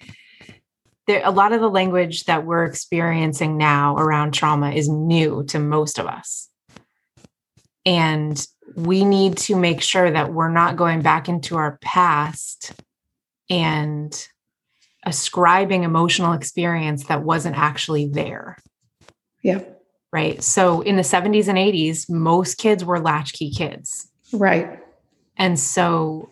[1.07, 5.59] there a lot of the language that we're experiencing now around trauma is new to
[5.59, 6.49] most of us.
[7.87, 12.73] And we need to make sure that we're not going back into our past
[13.51, 14.29] and
[15.05, 18.57] ascribing emotional experience that wasn't actually there.
[19.43, 19.63] Yeah.
[20.13, 20.43] Right.
[20.43, 24.09] So in the 70s and 80s, most kids were latchkey kids.
[24.33, 24.81] Right.
[25.37, 26.31] And so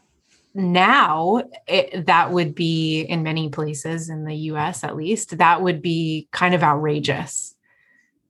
[0.54, 5.82] now it, that would be in many places in the US at least, that would
[5.82, 7.54] be kind of outrageous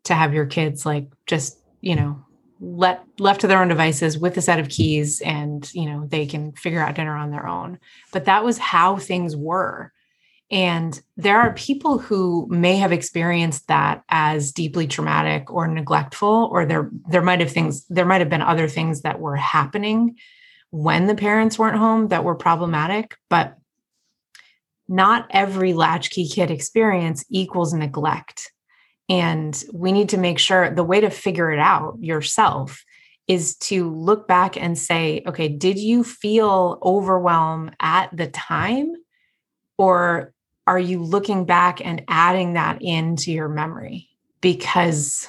[0.05, 2.25] to have your kids like just, you know,
[2.63, 6.25] let left to their own devices with a set of keys and you know they
[6.25, 7.77] can figure out dinner on their own
[8.13, 9.93] but that was how things were
[10.53, 16.67] and there are people who may have experienced that as deeply traumatic or neglectful, or
[16.67, 20.17] there there might have things there might have been other things that were happening
[20.71, 23.57] when the parents weren't home that were problematic, but
[24.89, 28.53] not every latchkey kid experience equals neglect.
[29.09, 32.85] And we need to make sure the way to figure it out yourself
[33.27, 38.95] is to look back and say, okay, did you feel overwhelm at the time?
[39.79, 40.33] Or
[40.73, 44.09] are you looking back and adding that into your memory?
[44.41, 45.29] Because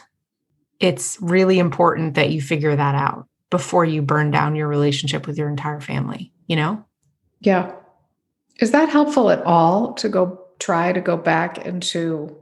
[0.79, 5.37] it's really important that you figure that out before you burn down your relationship with
[5.37, 6.85] your entire family, you know?
[7.41, 7.73] Yeah.
[8.61, 12.37] Is that helpful at all to go try to go back into?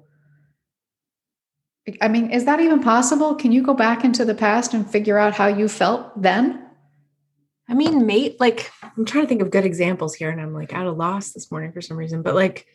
[2.01, 3.33] I mean, is that even possible?
[3.33, 6.67] Can you go back into the past and figure out how you felt then?
[7.67, 10.71] I mean, mate, like I'm trying to think of good examples here, and I'm like
[10.71, 12.67] out of loss this morning for some reason, but like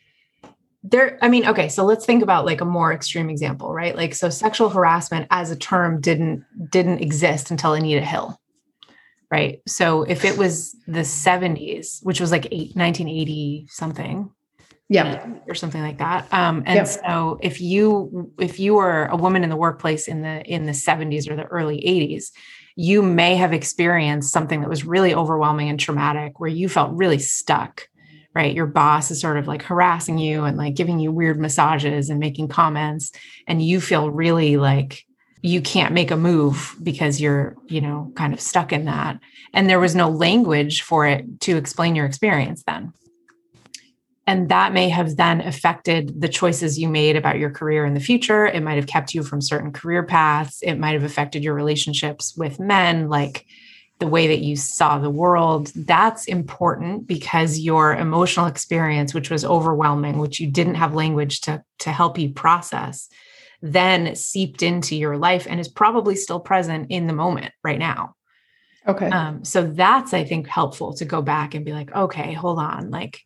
[0.90, 3.96] there i mean okay so let's think about like a more extreme example right?
[3.96, 8.40] Like so sexual harassment as a term didn't didn't exist until anita hill
[9.29, 9.61] right?
[9.66, 14.31] So if it was the 70s which was like eight, 1980 something
[14.88, 15.27] yeah.
[15.49, 16.87] or something like that um and yep.
[16.87, 20.72] so if you if you were a woman in the workplace in the in the
[20.72, 22.31] 70s or the early 80s
[22.77, 27.18] you may have experienced something that was really overwhelming and traumatic where you felt really
[27.18, 27.88] stuck
[28.37, 28.55] right?
[28.55, 32.20] Your boss is sort of like harassing you and like giving you weird massages and
[32.20, 33.11] making comments.
[33.46, 35.07] And you feel really like
[35.40, 39.18] you can't make a move because you're, you know, kind of stuck in that.
[39.55, 42.92] And there was no language for it to explain your experience then.
[44.27, 48.01] And that may have then affected the choices you made about your career in the
[48.01, 48.44] future.
[48.44, 50.59] It might have kept you from certain career paths.
[50.62, 53.09] It might have affected your relationships with men.
[53.09, 53.46] Like,
[53.99, 59.45] the way that you saw the world that's important because your emotional experience which was
[59.45, 63.09] overwhelming which you didn't have language to to help you process
[63.63, 68.15] then seeped into your life and is probably still present in the moment right now.
[68.87, 69.09] Okay.
[69.09, 72.91] Um, so that's i think helpful to go back and be like okay hold on
[72.91, 73.21] like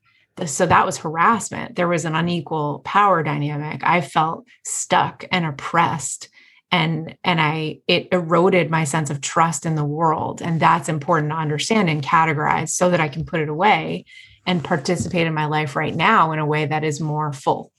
[0.46, 1.76] so that was harassment.
[1.76, 3.82] There was an unequal power dynamic.
[3.84, 6.28] I felt stuck and oppressed
[6.72, 10.40] and and i it eroded my sense of trust in the world.
[10.42, 14.04] And that's important to understand and categorize so that i can put it away
[14.46, 17.72] and participate in my life right now in a way that is more full.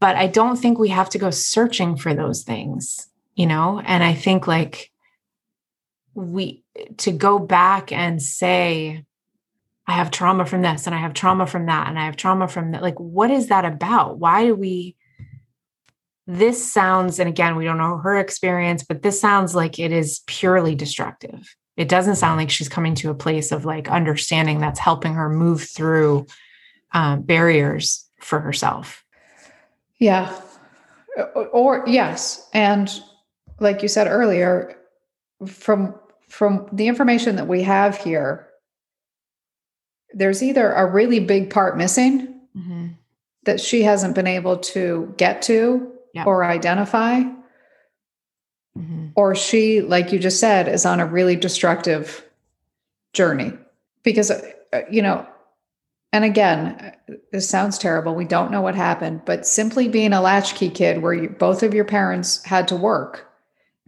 [0.00, 3.80] But i don't think we have to go searching for those things you know?
[3.82, 4.90] And i think like
[6.12, 6.64] we
[6.98, 9.04] to go back and say
[9.86, 12.48] i have trauma from this and i have trauma from that and i have trauma
[12.48, 14.18] from that like what is that about?
[14.18, 14.96] Why do we
[16.28, 20.20] this sounds, and again, we don't know her experience, but this sounds like it is
[20.26, 21.56] purely destructive.
[21.78, 25.30] It doesn't sound like she's coming to a place of like understanding that's helping her
[25.30, 26.26] move through
[26.92, 29.02] um, barriers for herself.
[29.98, 30.38] Yeah.
[31.16, 32.46] Or, or yes.
[32.52, 32.90] And
[33.58, 34.76] like you said earlier,
[35.46, 35.94] from
[36.28, 38.48] from the information that we have here,
[40.12, 42.88] there's either a really big part missing mm-hmm.
[43.44, 46.24] that she hasn't been able to get to yeah.
[46.24, 47.20] or identify.
[48.76, 49.08] Mm-hmm.
[49.16, 52.24] Or she, like you just said, is on a really destructive
[53.12, 53.52] journey.
[54.02, 54.40] Because, uh,
[54.72, 55.26] uh, you know,
[56.12, 58.14] and again, uh, this sounds terrible.
[58.14, 61.74] We don't know what happened, but simply being a latchkey kid where you, both of
[61.74, 63.26] your parents had to work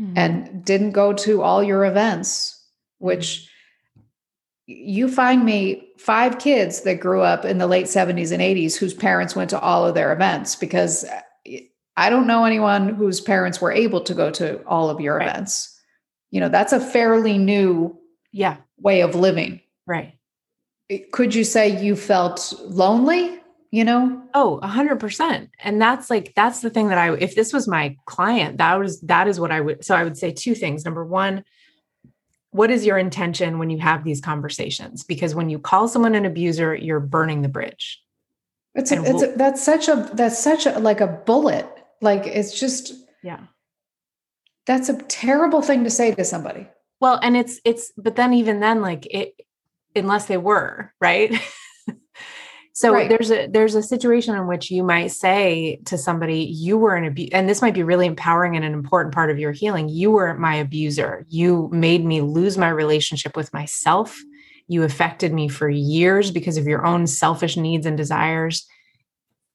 [0.00, 0.16] mm-hmm.
[0.16, 2.62] and didn't go to all your events,
[2.98, 3.48] which
[4.66, 8.94] you find me five kids that grew up in the late 70s and 80s whose
[8.94, 11.04] parents went to all of their events because
[12.00, 15.28] I don't know anyone whose parents were able to go to all of your right.
[15.28, 15.78] events.
[16.30, 17.98] You know, that's a fairly new
[18.32, 19.60] yeah, way of living.
[19.86, 20.14] Right.
[21.12, 24.22] Could you say you felt lonely you know?
[24.34, 25.50] Oh, a hundred percent.
[25.60, 29.00] And that's like, that's the thing that I, if this was my client, that was,
[29.02, 30.84] that is what I would, so I would say two things.
[30.84, 31.44] Number one,
[32.50, 35.04] what is your intention when you have these conversations?
[35.04, 38.02] Because when you call someone an abuser, you're burning the bridge.
[38.74, 41.68] It's, a, it's a, that's such a, that's such a, like a bullet.
[42.00, 43.40] Like it's just, yeah.
[44.66, 46.68] That's a terrible thing to say to somebody.
[47.00, 49.34] Well, and it's, it's, but then even then, like it,
[49.96, 51.34] unless they were, right?
[52.80, 53.10] So right.
[53.10, 57.04] there's a there's a situation in which you might say to somebody, you were an
[57.04, 59.90] abuse, and this might be really empowering and an important part of your healing.
[59.90, 61.26] You were my abuser.
[61.28, 64.18] You made me lose my relationship with myself.
[64.66, 68.66] You affected me for years because of your own selfish needs and desires.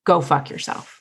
[0.03, 0.94] Go fuck yourself.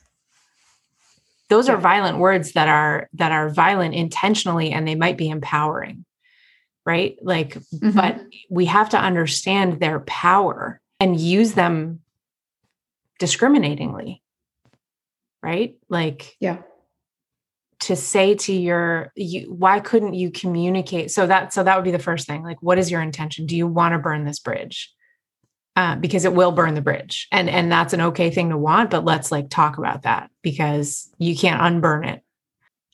[1.55, 6.05] Those are violent words that are that are violent intentionally and they might be empowering.
[6.85, 7.17] Right?
[7.23, 7.93] Like, mm-hmm.
[7.93, 12.01] but we have to understand their power and use them
[13.19, 14.23] discriminatingly
[15.43, 16.59] right like yeah
[17.81, 21.91] to say to your you why couldn't you communicate so that so that would be
[21.91, 24.93] the first thing like what is your intention do you want to burn this bridge
[25.77, 28.91] uh, because it will burn the bridge and and that's an okay thing to want
[28.91, 32.23] but let's like talk about that because you can't unburn it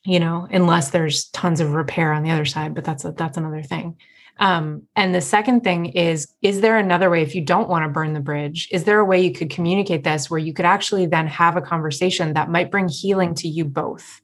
[0.05, 3.37] you know unless there's tons of repair on the other side but that's a, that's
[3.37, 3.97] another thing
[4.41, 7.91] um, and the second thing is, is there another way, if you don't want to
[7.91, 11.05] burn the bridge, is there a way you could communicate this where you could actually
[11.05, 14.23] then have a conversation that might bring healing to you both?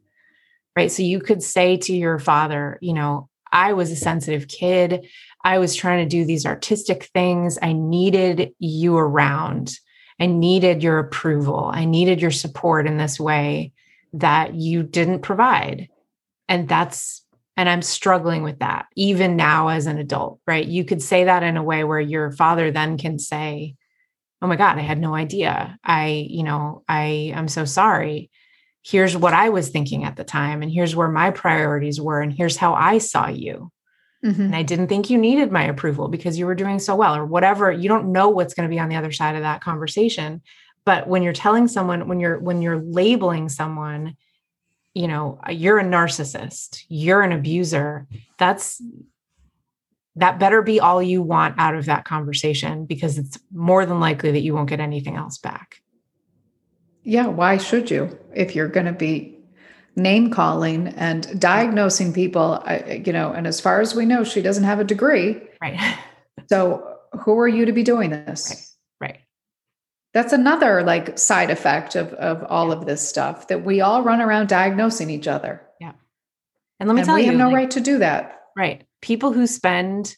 [0.75, 0.90] Right.
[0.90, 5.07] So you could say to your father, you know, I was a sensitive kid.
[5.46, 7.56] I was trying to do these artistic things.
[7.62, 9.78] I needed you around.
[10.18, 11.70] I needed your approval.
[11.72, 13.72] I needed your support in this way
[14.14, 15.88] that you didn't provide.
[16.48, 17.24] And that's
[17.56, 20.66] and I'm struggling with that even now as an adult, right?
[20.66, 23.76] You could say that in a way where your father then can say,
[24.42, 25.78] Oh my God, I had no idea.
[25.85, 28.32] I, you know, I am so sorry.
[28.82, 32.32] Here's what I was thinking at the time, and here's where my priorities were, and
[32.32, 33.70] here's how I saw you.
[34.27, 34.43] Mm-hmm.
[34.43, 37.25] And I didn't think you needed my approval because you were doing so well, or
[37.25, 37.71] whatever.
[37.71, 40.43] You don't know what's going to be on the other side of that conversation.
[40.85, 44.17] But when you're telling someone, when you're when you're labeling someone,
[44.97, 48.07] you know you're a narcissist you're an abuser
[48.39, 48.81] that's
[50.17, 54.33] that better be all you want out of that conversation because it's more than likely
[54.33, 55.83] that you won't get anything else back
[57.03, 59.36] yeah why should you if you're going to be
[59.96, 64.64] name calling and diagnosing people you know and as far as we know she doesn't
[64.64, 65.40] have a degree.
[65.61, 65.78] Right.
[66.48, 68.46] So who are you to be doing this?
[68.50, 68.76] Right
[70.16, 74.22] that's another like side effect of of all of this stuff that we all run
[74.22, 75.61] around diagnosing each other.
[75.78, 75.92] Yeah.
[76.80, 78.40] And let me and tell we you have no like, right to do that.
[78.56, 78.85] Right.
[79.02, 80.16] People who spend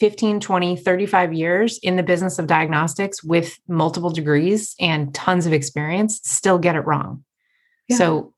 [0.00, 5.52] 15 20 35 years in the business of diagnostics with multiple degrees and tons of
[5.52, 7.22] experience still get it wrong.
[7.88, 7.98] Yeah.
[7.98, 8.33] so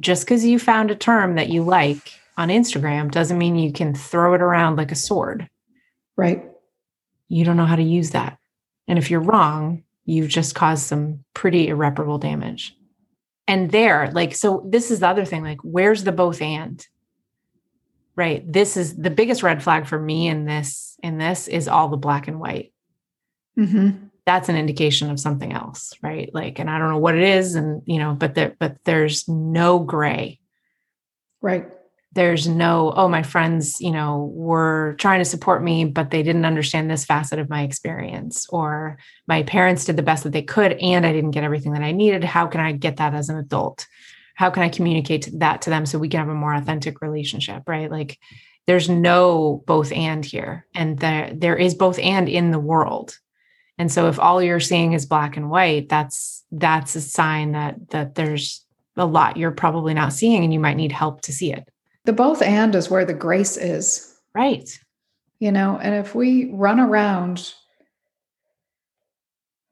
[0.00, 3.94] just because you found a term that you like on instagram doesn't mean you can
[3.94, 5.48] throw it around like a sword
[6.16, 6.44] right
[7.28, 8.38] you don't know how to use that
[8.88, 12.74] and if you're wrong, you've just caused some pretty irreparable damage.
[13.46, 16.84] And there, like, so this is the other thing like, where's the both and?
[18.16, 18.50] Right.
[18.50, 21.96] This is the biggest red flag for me in this, in this is all the
[21.96, 22.72] black and white.
[23.56, 24.07] Mm-hmm.
[24.28, 26.28] That's an indication of something else, right?
[26.34, 29.26] Like, and I don't know what it is, and you know, but there, but there's
[29.26, 30.38] no gray.
[31.40, 31.66] Right.
[32.12, 36.44] There's no oh my friends you know were trying to support me but they didn't
[36.44, 40.72] understand this facet of my experience or my parents did the best that they could
[40.72, 42.24] and i didn't get everything that i needed.
[42.24, 43.86] How can i get that as an adult?
[44.34, 47.62] How can i communicate that to them so we can have a more authentic relationship
[47.66, 47.90] right?
[47.90, 48.18] Like
[48.68, 50.66] there's no both and here.
[50.74, 53.16] And there there is both and in the world
[53.78, 57.90] and so if all you're seeing is black and white that's that's a sign that
[57.90, 58.64] that there's
[58.96, 61.68] a lot you're probably not seeing and you might need help to see it
[62.08, 64.16] the both and is where the grace is.
[64.34, 64.66] Right.
[65.40, 67.52] You know, and if we run around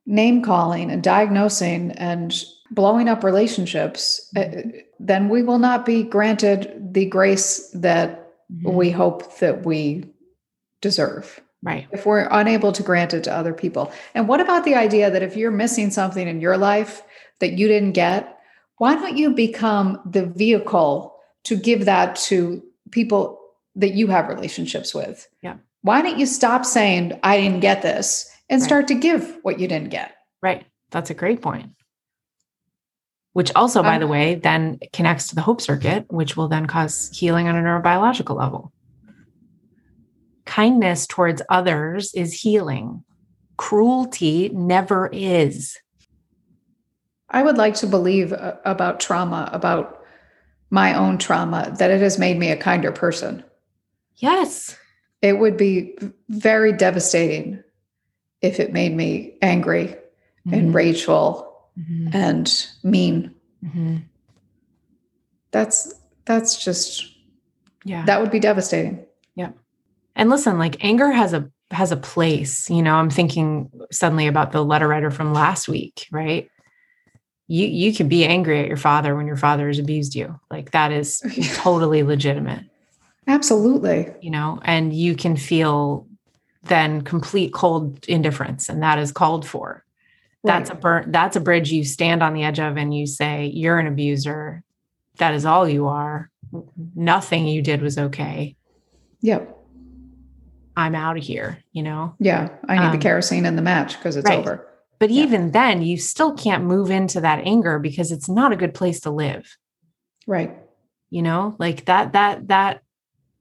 [0.04, 4.80] name calling and diagnosing and blowing up relationships, mm-hmm.
[5.00, 8.74] then we will not be granted the grace that mm-hmm.
[8.74, 10.04] we hope that we
[10.82, 11.40] deserve.
[11.66, 11.88] Right.
[11.90, 13.92] If we're unable to grant it to other people.
[14.14, 17.02] And what about the idea that if you're missing something in your life
[17.40, 18.38] that you didn't get,
[18.78, 23.40] why don't you become the vehicle to give that to people
[23.76, 25.28] that you have relationships with.
[25.42, 25.56] Yeah.
[25.82, 28.66] Why don't you stop saying, I didn't get this and right.
[28.66, 30.16] start to give what you didn't get?
[30.42, 30.66] Right.
[30.90, 31.70] That's a great point.
[33.34, 36.66] Which also, by um, the way, then connects to the hope circuit, which will then
[36.66, 38.72] cause healing on a neurobiological level.
[40.46, 43.04] Kindness towards others is healing.
[43.56, 45.78] cruelty never is.
[47.30, 50.04] I would like to believe uh, about trauma, about
[50.70, 53.42] my own trauma, that it has made me a kinder person.
[54.16, 54.76] Yes.
[55.22, 55.96] It would be
[56.28, 57.62] very devastating
[58.42, 60.54] if it made me angry mm-hmm.
[60.54, 62.08] and rageful mm-hmm.
[62.12, 63.34] and mean.
[63.64, 63.96] Mm-hmm.
[65.50, 65.94] That's
[66.26, 67.12] that's just
[67.84, 68.04] yeah.
[68.04, 69.05] That would be devastating.
[70.16, 72.68] And listen, like anger has a has a place.
[72.70, 76.50] You know, I'm thinking suddenly about the letter writer from last week, right?
[77.48, 80.40] You you can be angry at your father when your father has abused you.
[80.50, 81.22] Like that is
[81.54, 82.64] totally legitimate.
[83.28, 84.12] Absolutely.
[84.20, 86.06] You know, and you can feel
[86.62, 89.84] then complete cold indifference and that is called for.
[90.42, 90.58] Right.
[90.58, 93.46] That's a burn that's a bridge you stand on the edge of and you say
[93.46, 94.62] you're an abuser.
[95.18, 96.30] That is all you are.
[96.94, 98.56] Nothing you did was okay.
[99.20, 99.55] Yep.
[100.76, 102.14] I'm out of here, you know?
[102.18, 102.50] Yeah.
[102.68, 104.38] I need um, the kerosene and the match because it's right.
[104.38, 104.68] over.
[104.98, 105.22] But yeah.
[105.22, 109.00] even then, you still can't move into that anger because it's not a good place
[109.00, 109.56] to live.
[110.26, 110.54] Right.
[111.08, 112.82] You know, like that, that, that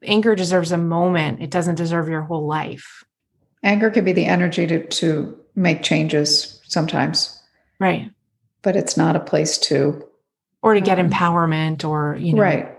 [0.01, 1.41] anger deserves a moment.
[1.41, 3.03] It doesn't deserve your whole life.
[3.63, 7.41] Anger can be the energy to, to make changes sometimes.
[7.79, 8.11] Right.
[8.61, 10.07] But it's not a place to.
[10.61, 12.77] Or to get um, empowerment or, you know, right.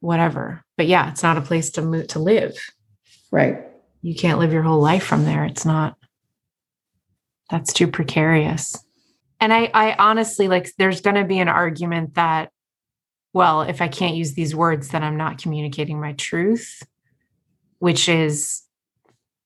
[0.00, 0.64] whatever.
[0.76, 2.58] But yeah, it's not a place to move, to live.
[3.30, 3.60] Right
[4.02, 5.44] you can't live your whole life from there.
[5.44, 5.96] It's not,
[7.50, 8.76] that's too precarious.
[9.40, 12.50] And I, I honestly like, there's going to be an argument that,
[13.32, 16.82] well, if I can't use these words, then I'm not communicating my truth,
[17.78, 18.62] which is,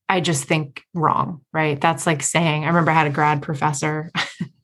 [0.08, 1.80] I just think wrong, right?
[1.80, 4.10] That's like saying, I remember I had a grad professor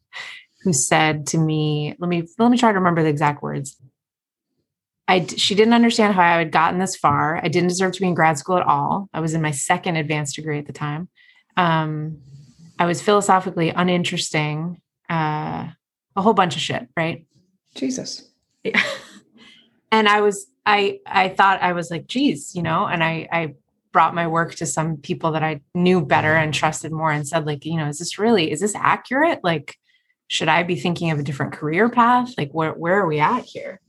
[0.62, 3.76] who said to me, let me, let me try to remember the exact words.
[5.08, 7.36] I she didn't understand how I had gotten this far.
[7.36, 9.08] I didn't deserve to be in grad school at all.
[9.14, 11.08] I was in my second advanced degree at the time.
[11.56, 12.18] Um,
[12.78, 14.80] I was philosophically uninteresting.
[15.08, 15.68] Uh,
[16.16, 17.26] a whole bunch of shit, right?
[17.74, 18.28] Jesus.
[18.64, 18.82] Yeah.
[19.92, 23.54] and I was I I thought I was like, geez, you know, and I I
[23.92, 27.46] brought my work to some people that I knew better and trusted more and said,
[27.46, 29.40] like, you know, is this really is this accurate?
[29.44, 29.76] Like,
[30.28, 32.30] should I be thinking of a different career path?
[32.36, 33.80] Like, where where are we at here?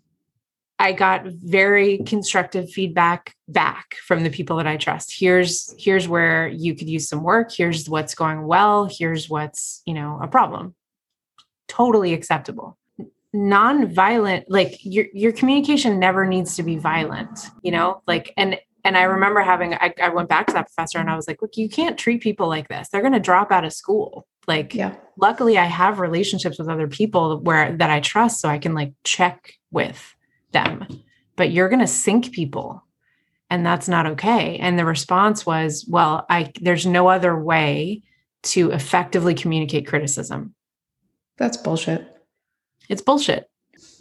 [0.79, 5.13] I got very constructive feedback back from the people that I trust.
[5.17, 7.51] Here's here's where you could use some work.
[7.51, 8.85] Here's what's going well.
[8.85, 10.75] Here's what's, you know, a problem.
[11.67, 12.77] Totally acceptable.
[13.33, 18.03] Non-violent, like your your communication never needs to be violent, you know?
[18.05, 21.15] Like and and I remember having I, I went back to that professor and I
[21.15, 22.89] was like, look, you can't treat people like this.
[22.89, 24.27] They're gonna drop out of school.
[24.47, 24.95] Like yeah.
[25.17, 28.93] luckily I have relationships with other people where that I trust so I can like
[29.03, 30.15] check with
[30.51, 30.87] them,
[31.35, 32.83] but you're going to sink people
[33.49, 34.57] and that's not okay.
[34.57, 38.03] And the response was, well, I there's no other way
[38.43, 40.53] to effectively communicate criticism.
[41.37, 42.05] That's bullshit.
[42.89, 43.49] It's bullshit.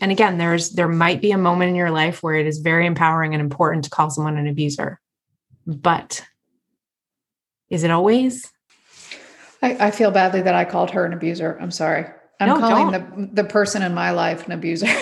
[0.01, 2.87] And again, there's there might be a moment in your life where it is very
[2.87, 5.01] empowering and important to call someone an abuser.
[5.67, 6.25] But
[7.71, 8.51] is it always?
[9.63, 11.59] I, I feel badly that I called her an abuser.
[11.61, 12.07] I'm sorry.
[12.39, 13.35] I'm no, calling don't.
[13.35, 14.89] the the person in my life an abuser.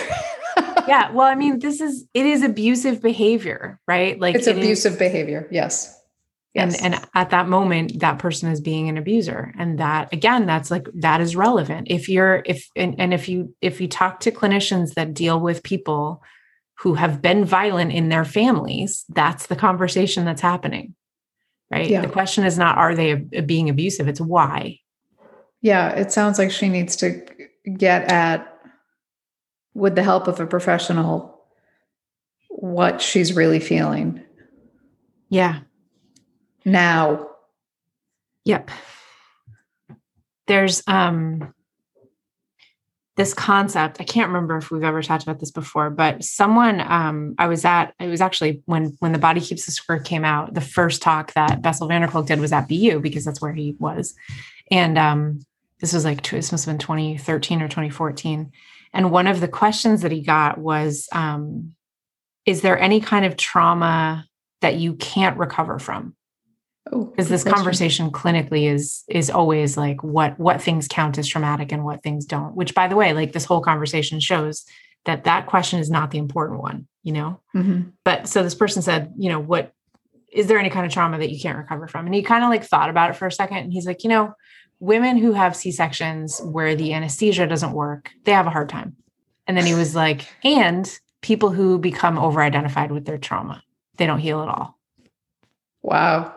[0.87, 1.11] yeah.
[1.11, 4.19] Well, I mean, this is it is abusive behavior, right?
[4.19, 5.47] Like it's it abusive is, behavior.
[5.51, 5.99] Yes.
[6.53, 6.81] Yes.
[6.81, 9.53] And and at that moment, that person is being an abuser.
[9.59, 11.87] And that again, that's like that is relevant.
[11.89, 15.63] If you're if and, and if you if you talk to clinicians that deal with
[15.63, 16.23] people
[16.79, 20.95] who have been violent in their families, that's the conversation that's happening.
[21.69, 21.89] Right.
[21.89, 22.01] Yeah.
[22.01, 24.07] The question is not are they being abusive?
[24.07, 24.79] It's why.
[25.61, 25.89] Yeah.
[25.89, 27.25] It sounds like she needs to
[27.77, 28.54] get at
[29.75, 31.35] with the help of a professional
[32.49, 34.23] what she's really feeling.
[35.29, 35.59] Yeah.
[36.63, 37.27] Now.
[38.45, 38.71] Yep.
[40.47, 41.53] There's um
[43.15, 47.33] this concept i can't remember if we've ever talked about this before but someone um,
[47.37, 50.53] i was at it was actually when when the body keeps the score came out
[50.53, 53.53] the first talk that bessel van der kolk did was at bu because that's where
[53.53, 54.15] he was
[54.71, 55.39] and um,
[55.79, 58.51] this was like this must have been 2013 or 2014
[58.95, 61.75] and one of the questions that he got was um,
[62.45, 64.25] Is there any kind of trauma
[64.61, 66.15] that you can't recover from?
[66.85, 71.71] Because oh, this conversation clinically is is always like what what things count as traumatic
[71.71, 72.55] and what things don't.
[72.55, 74.63] Which, by the way, like this whole conversation shows
[75.03, 76.87] that that question is not the important one.
[77.03, 77.41] You know.
[77.55, 77.89] Mm-hmm.
[78.05, 79.73] But so this person said, you know, what
[80.31, 82.05] is there any kind of trauma that you can't recover from?
[82.05, 84.09] And he kind of like thought about it for a second, and he's like, you
[84.09, 84.33] know,
[84.79, 88.95] women who have C-sections where the anesthesia doesn't work, they have a hard time.
[89.47, 93.61] And then he was like, and people who become over identified with their trauma,
[93.97, 94.77] they don't heal at all.
[95.81, 96.33] Wow.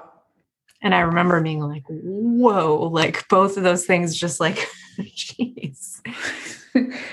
[0.82, 4.68] And I remember being like, whoa, like both of those things just like,
[4.98, 6.00] jeez.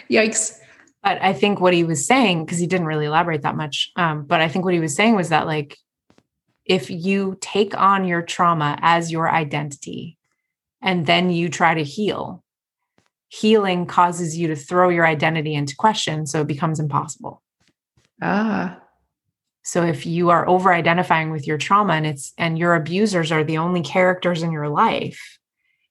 [0.10, 0.60] Yikes.
[1.02, 4.26] But I think what he was saying, because he didn't really elaborate that much, um,
[4.26, 5.78] but I think what he was saying was that, like,
[6.66, 10.18] if you take on your trauma as your identity
[10.86, 12.44] and then you try to heal,
[13.28, 16.26] healing causes you to throw your identity into question.
[16.28, 17.42] So it becomes impossible.
[18.22, 18.80] Ah.
[19.64, 23.44] So if you are over identifying with your trauma and it's and your abusers are
[23.44, 25.40] the only characters in your life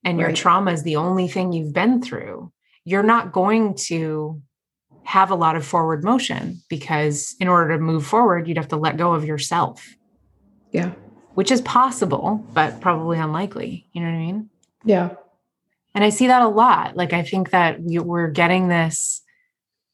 [0.04, 0.36] and your Right.
[0.36, 2.52] trauma is the only thing you've been through,
[2.84, 4.40] you're not going to
[5.02, 8.76] have a lot of forward motion because in order to move forward, you'd have to
[8.76, 9.96] let go of yourself,
[10.70, 10.92] Yeah.
[11.34, 13.88] which is possible, but probably unlikely.
[13.92, 14.50] You know what I mean?
[14.84, 15.10] Yeah.
[15.94, 16.96] And I see that a lot.
[16.96, 19.22] Like, I think that we, we're getting this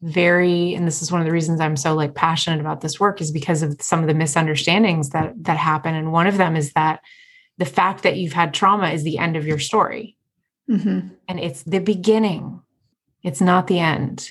[0.03, 3.21] very, and this is one of the reasons I'm so like passionate about this work
[3.21, 5.95] is because of some of the misunderstandings that that happen.
[5.95, 7.01] And one of them is that
[7.59, 10.17] the fact that you've had trauma is the end of your story,
[10.67, 12.63] hmm and it's the beginning.
[13.23, 14.31] It's not the end.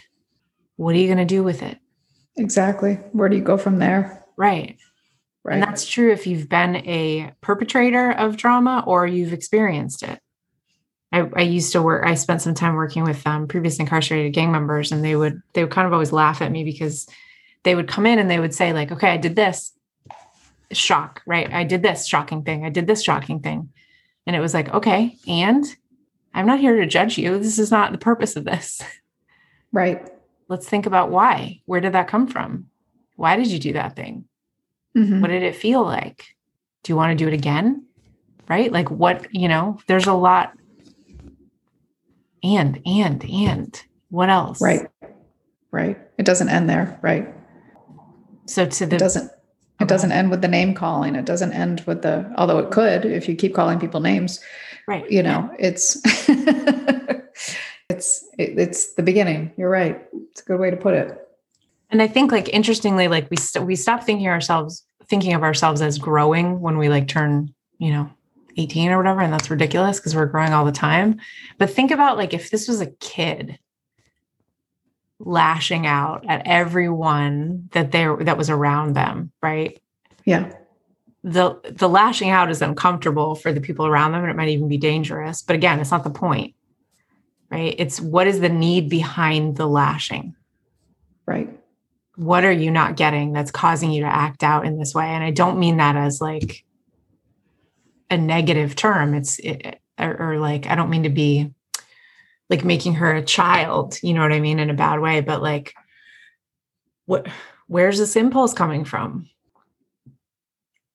[0.78, 1.78] What are you going to do with it?
[2.38, 2.96] Exactly.
[3.12, 4.26] Where do you go from there?
[4.38, 4.78] Right.
[5.44, 5.56] Right.
[5.56, 10.20] And that's true if you've been a perpetrator of trauma or you've experienced it.
[11.12, 14.52] I, I used to work, I spent some time working with um, previous incarcerated gang
[14.52, 17.08] members, and they would they would kind of always laugh at me because
[17.64, 19.74] they would come in and they would say, like, okay, I did this.
[20.72, 21.52] Shock, right?
[21.52, 22.64] I did this shocking thing.
[22.64, 23.70] I did this shocking thing.
[24.28, 25.66] And it was like, okay, and
[26.36, 27.40] I'm not here to judge you.
[27.40, 28.80] This is not the purpose of this.
[29.72, 30.08] right.
[30.48, 31.62] Let's think about why.
[31.66, 32.68] Where did that come from?
[33.16, 34.26] Why did you do that thing?
[34.98, 35.22] Mhm.
[35.22, 36.36] what did it feel like
[36.82, 37.86] do you want to do it again
[38.50, 40.54] right like what you know there's a lot
[42.44, 44.88] and and and what else Right.
[45.72, 45.98] Right.
[46.18, 46.98] It doesn't end there.
[47.02, 47.28] Right.
[48.46, 49.32] so to It doesn't.
[49.80, 51.16] It doesn't end with the name calling.
[51.16, 52.34] It doesn't end with the.
[52.38, 54.40] Although it could, if you keep calling people names.
[54.88, 56.02] right You know, it's.
[57.90, 59.52] it's it, it's the beginning.
[59.58, 60.04] You're right.
[60.32, 61.18] It's a good way to put it.
[61.92, 65.82] and i think like interestingly like we st- we stop thinking ourselves thinking of ourselves
[65.82, 68.10] as growing when we like turn you know
[68.60, 71.20] 18 or whatever and that's ridiculous because we're growing all the time.
[71.58, 73.58] But think about like if this was a kid
[75.20, 79.82] lashing out at everyone that they that was around them right?
[80.26, 80.54] Yeah.
[81.24, 84.70] the the lashing out is uncomfortable for the people around them and it might even
[84.70, 86.54] be dangerous but again it's not the point
[87.52, 87.76] right?
[87.78, 90.36] It's what is the need behind the lashing?
[91.26, 91.50] Right.
[92.16, 95.06] what are you not getting that's causing you to act out in this way?
[95.06, 96.64] And i don't mean that as like
[98.10, 101.52] a negative term it's it, or, or like i don't mean to be
[102.50, 105.42] like making her a child you know what i mean in a bad way but
[105.42, 105.74] like
[107.06, 107.28] what
[107.68, 109.30] where's this impulse coming from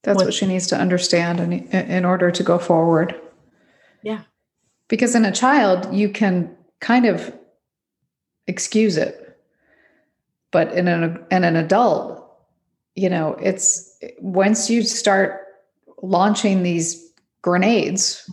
[0.02, 3.14] That's What- what she needs to understand in, in order to go forward.
[4.02, 4.20] Yeah.
[4.88, 7.32] Because in a child, you can kind of
[8.46, 9.38] excuse it.
[10.52, 12.22] But in an, in an adult,
[12.94, 15.43] you know, it's once you start
[16.08, 18.28] launching these grenades,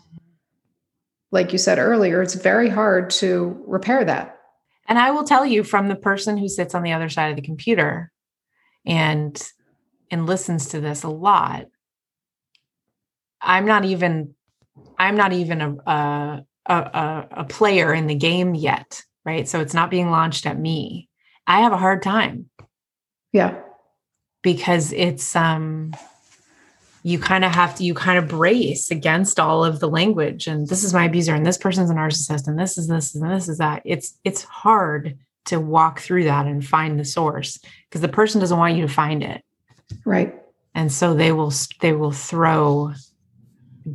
[1.31, 4.37] like you said earlier, it's very hard to repair that.
[4.87, 7.35] And I will tell you from the person who sits on the other side of
[7.35, 8.11] the computer
[8.85, 9.41] and
[10.09, 11.65] and listens to this a lot.
[13.41, 14.35] I'm not even
[14.97, 19.47] I'm not even a a a, a player in the game yet, right?
[19.47, 21.09] So it's not being launched at me.
[21.47, 22.49] I have a hard time
[23.31, 23.59] Yeah.
[24.43, 25.93] because it's um
[27.03, 30.47] you kind of have to you kind of brace against all of the language.
[30.47, 33.31] And this is my abuser and this person's a narcissist and this is this and
[33.31, 33.81] this is that.
[33.85, 37.57] It's it's hard to walk through that and find the source
[37.89, 39.43] because the person doesn't want you to find it.
[40.05, 40.33] Right.
[40.75, 42.93] and so they will they will throw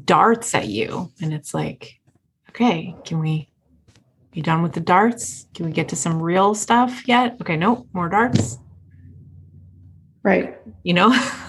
[0.05, 1.99] darts at you and it's like
[2.51, 3.49] okay can we
[4.33, 5.47] be done with the darts?
[5.55, 7.37] Can we get to some real stuff yet?
[7.41, 8.59] Okay nope more darts.
[10.23, 10.59] Right.
[10.83, 11.09] you know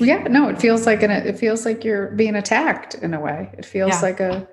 [0.00, 3.50] Yeah, no, it feels like an it feels like you're being attacked in a way.
[3.58, 4.00] It feels Yeah.
[4.00, 4.46] like a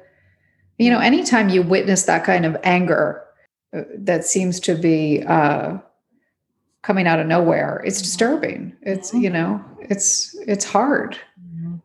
[0.77, 3.21] you know, anytime you witness that kind of anger
[3.73, 5.77] uh, that seems to be uh
[6.81, 8.73] coming out of nowhere, it's disturbing.
[8.81, 9.21] It's, Mhm.
[9.21, 11.17] you know, it's it's hard.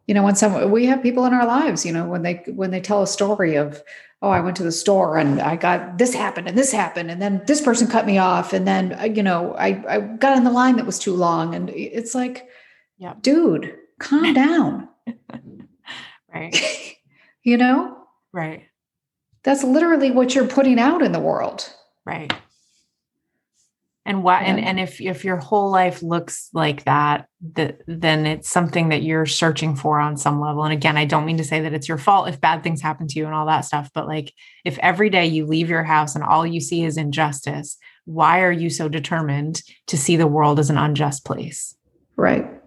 [0.06, 2.70] You know, when some we have people in our lives, you know, when they when
[2.72, 3.82] they tell a story of
[4.22, 7.22] oh, I went to the store and I got this happened and this happened and
[7.22, 10.44] then this person cut me off and then uh, you know, I I got in
[10.44, 12.48] the line that was too long and it's like
[13.00, 13.14] Yeah.
[13.20, 14.88] dude, calm down.
[16.32, 16.96] right
[17.42, 17.96] you know,
[18.32, 18.64] right
[19.42, 21.72] that's literally what you're putting out in the world.
[22.04, 22.32] Right.
[24.06, 24.42] And why?
[24.42, 29.02] And and if if your whole life looks like that, that then it's something that
[29.02, 30.64] you're searching for on some level.
[30.64, 33.06] And again, I don't mean to say that it's your fault if bad things happen
[33.08, 34.32] to you and all that stuff, but like
[34.64, 38.52] if every day you leave your house and all you see is injustice, why are
[38.52, 41.76] you so determined to see the world as an unjust place?
[42.16, 42.59] Right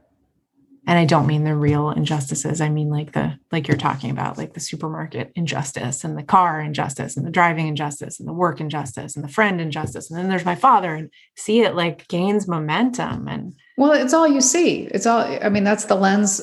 [0.85, 2.61] and i don't mean the real injustices.
[2.61, 6.59] I mean like the like you're talking about like the supermarket injustice and the car
[6.59, 10.09] injustice and the driving injustice and the work injustice and the friend injustice.
[10.09, 14.27] And then there's my father and see it like gains momentum and well it's all
[14.27, 14.83] you see.
[14.91, 16.41] It's all i mean that's the lens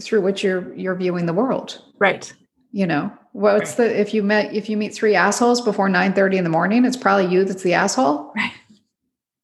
[0.00, 1.82] through which you're you're viewing the world.
[1.98, 2.32] Right.
[2.72, 3.88] You know what's right.
[3.88, 6.84] the if you met if you meet three assholes before 9 30 in the morning
[6.84, 8.32] it's probably you that's the asshole.
[8.34, 8.52] Right.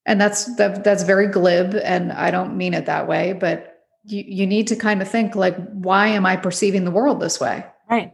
[0.07, 3.74] And that's that, that's very glib and i don't mean it that way but
[4.05, 7.41] you, you need to kind of think like why am i perceiving the world this
[7.41, 7.65] way?
[7.91, 8.13] Right.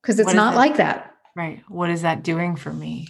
[0.00, 1.14] Because it's not like that.
[1.36, 1.62] Right.
[1.68, 3.08] What is that doing for me?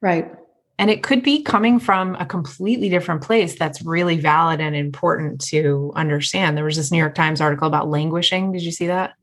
[0.00, 0.32] Right.
[0.78, 5.40] And it could be coming from a completely different place that's really valid and important
[5.46, 6.56] to understand.
[6.56, 8.52] There was this new york times article about languishing.
[8.52, 9.14] Did you see that?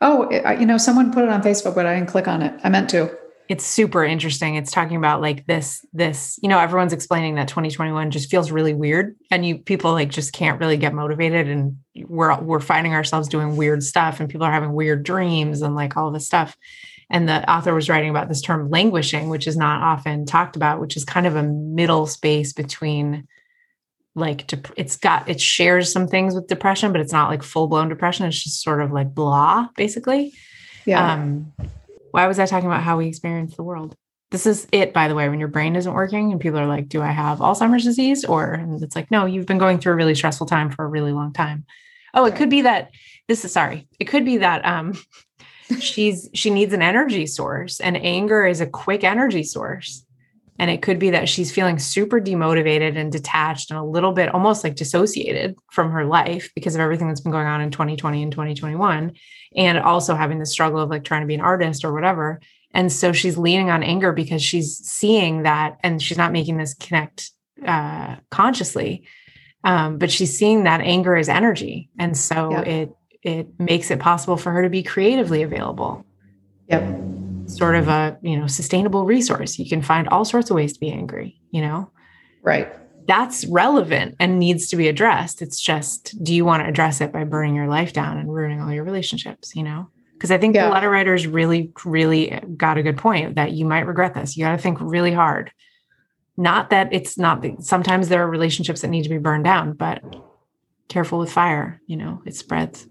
[0.00, 2.58] Oh you know someone put it on facebook but i didn't click on it.
[2.62, 3.16] I meant to
[3.48, 4.56] it's super interesting.
[4.56, 8.74] It's talking about like this, this, you know, everyone's explaining that 2021 just feels really
[8.74, 13.26] weird and you people like just can't really get motivated and we're we're finding ourselves
[13.26, 16.56] doing weird stuff and people are having weird dreams and like all this stuff.
[17.10, 20.78] And the author was writing about this term languishing, which is not often talked about,
[20.78, 23.26] which is kind of a middle space between
[24.14, 27.66] like dep- it's got it shares some things with depression, but it's not like full
[27.66, 28.26] blown depression.
[28.26, 30.34] It's just sort of like blah, basically.
[30.84, 31.14] Yeah.
[31.14, 31.52] Um,
[32.10, 33.94] why was I talking about how we experience the world?
[34.30, 36.88] This is it, by the way, when your brain isn't working and people are like,
[36.88, 38.24] Do I have Alzheimer's disease?
[38.24, 40.88] Or and it's like, No, you've been going through a really stressful time for a
[40.88, 41.64] really long time.
[42.14, 42.90] Oh, it could be that
[43.26, 43.86] this is sorry.
[43.98, 44.94] It could be that um
[45.80, 50.04] she's she needs an energy source and anger is a quick energy source.
[50.58, 54.34] And it could be that she's feeling super demotivated and detached and a little bit
[54.34, 58.22] almost like dissociated from her life because of everything that's been going on in 2020
[58.22, 59.12] and 2021.
[59.56, 62.40] And also having the struggle of like trying to be an artist or whatever.
[62.72, 66.74] And so she's leaning on anger because she's seeing that and she's not making this
[66.74, 67.30] connect
[67.64, 69.04] uh, consciously.
[69.64, 71.88] Um, but she's seeing that anger is energy.
[71.98, 72.60] And so yeah.
[72.62, 72.90] it
[73.22, 76.04] it makes it possible for her to be creatively available.
[76.68, 78.26] Yep sort of mm-hmm.
[78.26, 79.58] a you know sustainable resource.
[79.58, 81.90] You can find all sorts of ways to be angry you know?
[82.42, 82.72] Right.
[83.06, 85.40] That's relevant and needs to be addressed.
[85.40, 88.60] It's just do you want to address it by burning your life down and ruining
[88.60, 89.88] all your relationships you know?
[90.14, 90.66] Because i think yeah.
[90.66, 94.36] the letter writers really really got a good point that you might regret this.
[94.36, 95.50] You got to think really hard.
[96.36, 100.02] Not that it's not sometimes there are relationships that need to be burned down but
[100.88, 102.86] careful with fire you know it spreads.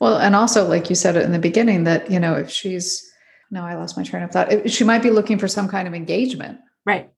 [0.00, 3.11] Well and also like you said in the beginning that you know if she's
[3.52, 4.70] no, I lost my train of thought.
[4.70, 6.58] She might be looking for some kind of engagement.
[6.86, 7.10] Right.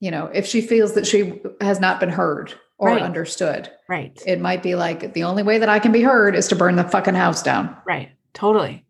[0.00, 3.02] You know, if she feels that she has not been heard or right.
[3.02, 3.70] understood.
[3.86, 4.20] Right.
[4.26, 6.76] It might be like the only way that I can be heard is to burn
[6.76, 7.76] the fucking house down.
[7.86, 8.10] Right.
[8.32, 8.84] Totally.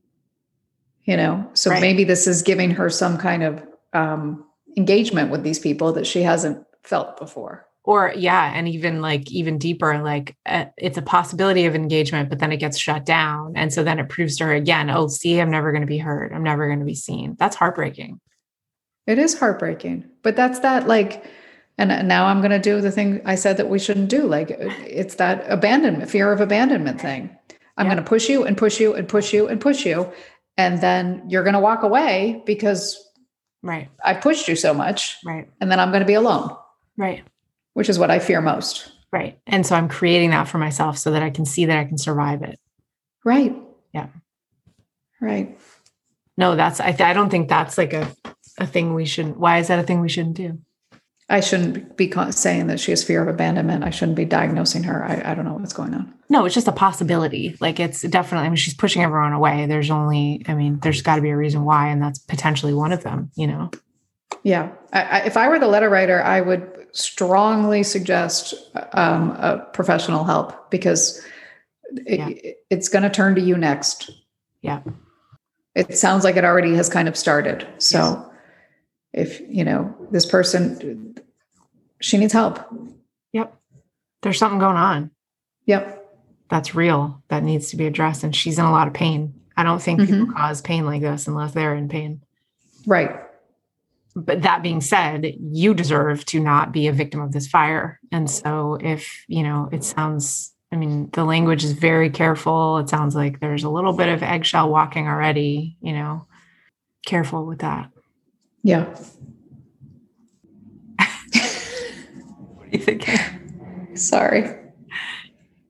[1.04, 1.80] You know, so right.
[1.80, 4.46] maybe this is giving her some kind of um,
[4.76, 9.58] engagement with these people that she hasn't felt before or yeah and even like even
[9.58, 13.72] deeper like uh, it's a possibility of engagement but then it gets shut down and
[13.72, 16.32] so then it proves to her again oh see i'm never going to be heard
[16.32, 17.36] i'm never going to be seen.
[17.38, 18.20] That's heartbreaking.
[19.06, 21.24] It is heartbreaking but that's that like
[21.78, 24.50] and now i'm going to do the thing i said that we shouldn't do like
[24.50, 27.36] it's that abandonment fear of abandonment thing.
[27.76, 27.94] I'm yeah.
[27.94, 30.12] going to push you and push you and push you and push you
[30.56, 33.02] and then you're going to walk away because
[33.62, 33.88] right.
[34.04, 35.48] I pushed you so much right.
[35.60, 36.56] and then i'm going to be alone.
[36.96, 37.24] Right
[37.74, 38.92] which is what I fear most.
[39.12, 39.38] Right.
[39.46, 41.98] And so I'm creating that for myself so that I can see that I can
[41.98, 42.58] survive it.
[43.24, 43.54] Right.
[43.92, 44.08] Yeah.
[45.20, 45.58] Right.
[46.36, 48.10] No, that's, I, th- I don't think that's like a,
[48.58, 50.58] a thing we shouldn't, why is that a thing we shouldn't do?
[51.28, 53.84] I shouldn't be saying that she has fear of abandonment.
[53.84, 55.04] I shouldn't be diagnosing her.
[55.04, 56.12] I, I don't know what's going on.
[56.28, 57.56] No, it's just a possibility.
[57.60, 59.66] Like it's definitely, I mean, she's pushing everyone away.
[59.66, 62.92] There's only, I mean, there's got to be a reason why, and that's potentially one
[62.92, 63.70] of them, you know?
[64.42, 64.72] Yeah.
[64.92, 68.54] I, I, if I were the letter writer, I would strongly suggest
[68.92, 71.24] um, a professional help because
[72.06, 72.52] it, yeah.
[72.70, 74.10] it's going to turn to you next.
[74.60, 74.82] Yeah.
[75.74, 77.66] It sounds like it already has kind of started.
[77.78, 78.30] So
[79.12, 79.40] yes.
[79.40, 81.16] if, you know, this person,
[82.00, 82.60] she needs help.
[83.32, 83.56] Yep.
[84.20, 85.10] There's something going on.
[85.66, 85.98] Yep.
[86.50, 87.22] That's real.
[87.28, 88.22] That needs to be addressed.
[88.22, 89.32] And she's in a lot of pain.
[89.56, 90.20] I don't think mm-hmm.
[90.20, 92.20] people cause pain like this unless they're in pain.
[92.86, 93.18] Right
[94.14, 97.98] but that being said, you deserve to not be a victim of this fire.
[98.10, 102.78] And so, if you know, it sounds, I mean, the language is very careful.
[102.78, 106.26] It sounds like there's a little bit of eggshell walking already, you know,
[107.06, 107.90] careful with that.
[108.62, 108.94] Yeah.
[112.54, 113.96] What are you thinking?
[113.96, 114.56] Sorry.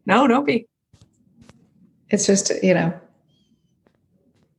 [0.06, 0.68] No, don't be.
[2.10, 2.92] It's just, you know,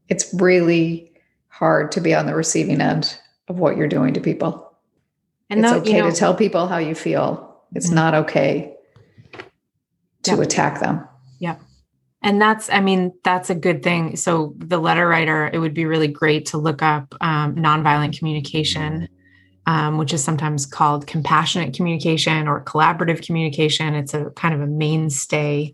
[0.10, 1.14] it's really
[1.48, 3.18] hard to be on the receiving end
[3.48, 4.72] of what you're doing to people.
[5.50, 7.62] And it's though, okay you know, to tell people how you feel.
[7.76, 7.96] It's mm-hmm.
[7.96, 8.76] not okay
[10.24, 11.08] to attack them.
[11.40, 11.58] Yeah.
[12.22, 14.16] And that's, I mean, that's a good thing.
[14.16, 19.10] So, the letter writer, it would be really great to look up um, nonviolent communication,
[19.66, 23.94] um, which is sometimes called compassionate communication or collaborative communication.
[23.94, 25.74] It's a kind of a mainstay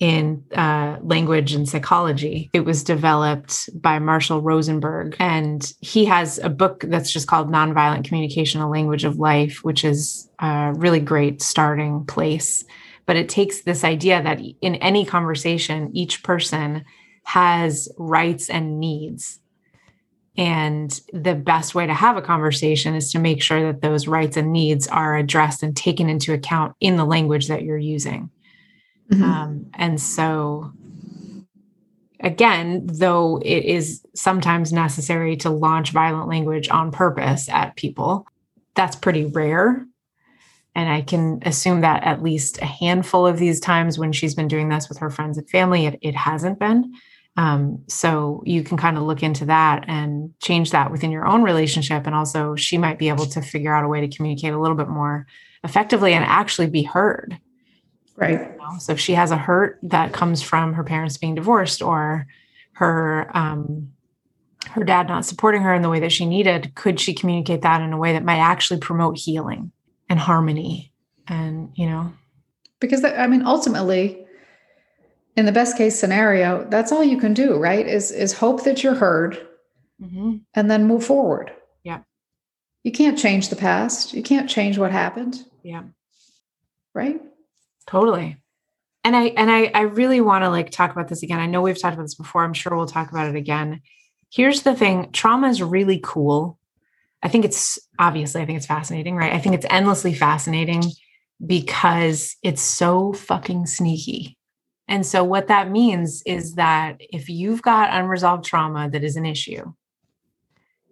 [0.00, 2.50] in uh, language and psychology.
[2.52, 8.04] It was developed by Marshall Rosenberg, and he has a book that's just called Nonviolent
[8.04, 12.64] Communication: A Language of Life, which is a really great starting place.
[13.06, 16.84] But it takes this idea that in any conversation, each person
[17.24, 19.40] has rights and needs.
[20.36, 24.36] And the best way to have a conversation is to make sure that those rights
[24.36, 28.30] and needs are addressed and taken into account in the language that you're using.
[29.14, 29.22] Mm-hmm.
[29.22, 30.72] Um, and so,
[32.20, 38.26] again, though it is sometimes necessary to launch violent language on purpose at people,
[38.74, 39.86] that's pretty rare.
[40.74, 44.48] And I can assume that at least a handful of these times when she's been
[44.48, 46.92] doing this with her friends and family, it, it hasn't been.
[47.36, 51.42] Um, so you can kind of look into that and change that within your own
[51.42, 52.06] relationship.
[52.06, 54.76] And also, she might be able to figure out a way to communicate a little
[54.76, 55.26] bit more
[55.62, 57.38] effectively and actually be heard.
[58.16, 58.40] Right.
[58.52, 58.78] You know?
[58.78, 62.26] So if she has a hurt that comes from her parents being divorced or
[62.74, 63.92] her um,
[64.70, 67.82] her dad not supporting her in the way that she needed, could she communicate that
[67.82, 69.72] in a way that might actually promote healing
[70.08, 70.92] and harmony?
[71.26, 72.12] And you know,
[72.80, 74.24] because I mean, ultimately,
[75.36, 77.86] in the best case scenario, that's all you can do, right?
[77.86, 79.46] Is is hope that you're heard,
[80.00, 80.36] mm-hmm.
[80.54, 81.52] and then move forward.
[81.82, 82.00] Yeah.
[82.82, 84.12] You can't change the past.
[84.12, 85.44] You can't change what happened.
[85.62, 85.84] Yeah.
[86.94, 87.20] Right.
[87.86, 88.38] Totally.
[89.02, 91.38] And I and I I really want to like talk about this again.
[91.40, 92.42] I know we've talked about this before.
[92.42, 93.82] I'm sure we'll talk about it again.
[94.30, 96.58] Here's the thing, trauma is really cool.
[97.22, 99.32] I think it's obviously I think it's fascinating, right?
[99.32, 100.82] I think it's endlessly fascinating
[101.44, 104.36] because it's so fucking sneaky.
[104.88, 109.24] And so what that means is that if you've got unresolved trauma that is an
[109.24, 109.72] issue,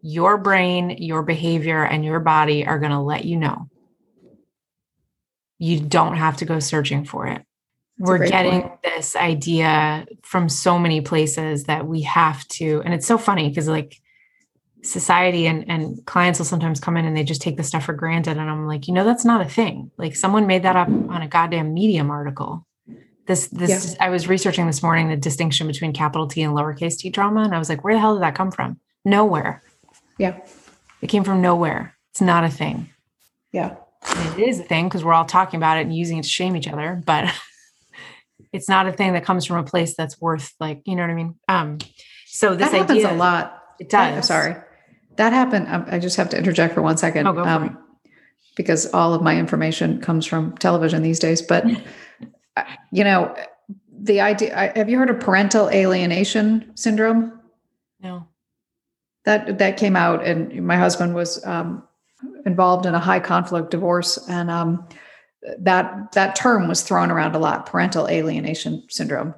[0.03, 3.68] your brain, your behavior and your body are going to let you know
[5.62, 7.40] you don't have to go searching for it.
[7.96, 8.82] That's We're getting point.
[8.82, 13.68] this idea from so many places that we have to, and it's so funny because
[13.68, 14.00] like
[14.82, 17.92] society and, and clients will sometimes come in and they just take the stuff for
[17.92, 18.38] granted.
[18.38, 19.92] And I'm like, you know, that's not a thing.
[19.98, 22.66] Like someone made that up on a goddamn medium article.
[23.28, 24.06] This, this, yeah.
[24.06, 27.42] I was researching this morning the distinction between capital T and lowercase t trauma.
[27.42, 28.80] And I was like, where the hell did that come from?
[29.04, 29.62] Nowhere.
[30.18, 30.40] Yeah.
[31.00, 31.96] It came from nowhere.
[32.10, 32.90] It's not a thing.
[33.52, 33.76] Yeah
[34.07, 36.57] it is a thing because we're all talking about it and using it to shame
[36.57, 37.32] each other, but
[38.53, 41.11] it's not a thing that comes from a place that's worth like, you know what
[41.11, 41.34] I mean?
[41.48, 41.78] Um,
[42.26, 43.62] so this that happens idea, a lot.
[43.78, 44.14] It does.
[44.14, 44.57] That, sorry.
[45.16, 45.68] That happened.
[45.68, 47.26] Um, I just have to interject for one second.
[47.26, 47.78] Oh, um,
[48.57, 51.64] because all of my information comes from television these days, but
[52.57, 53.34] uh, you know,
[53.90, 57.40] the idea, have you heard of parental alienation syndrome?
[58.00, 58.26] No.
[59.24, 61.86] That, that came out and my husband was, um,
[62.46, 64.86] involved in a high conflict divorce, and um,
[65.58, 69.34] that that term was thrown around a lot: parental alienation syndrome.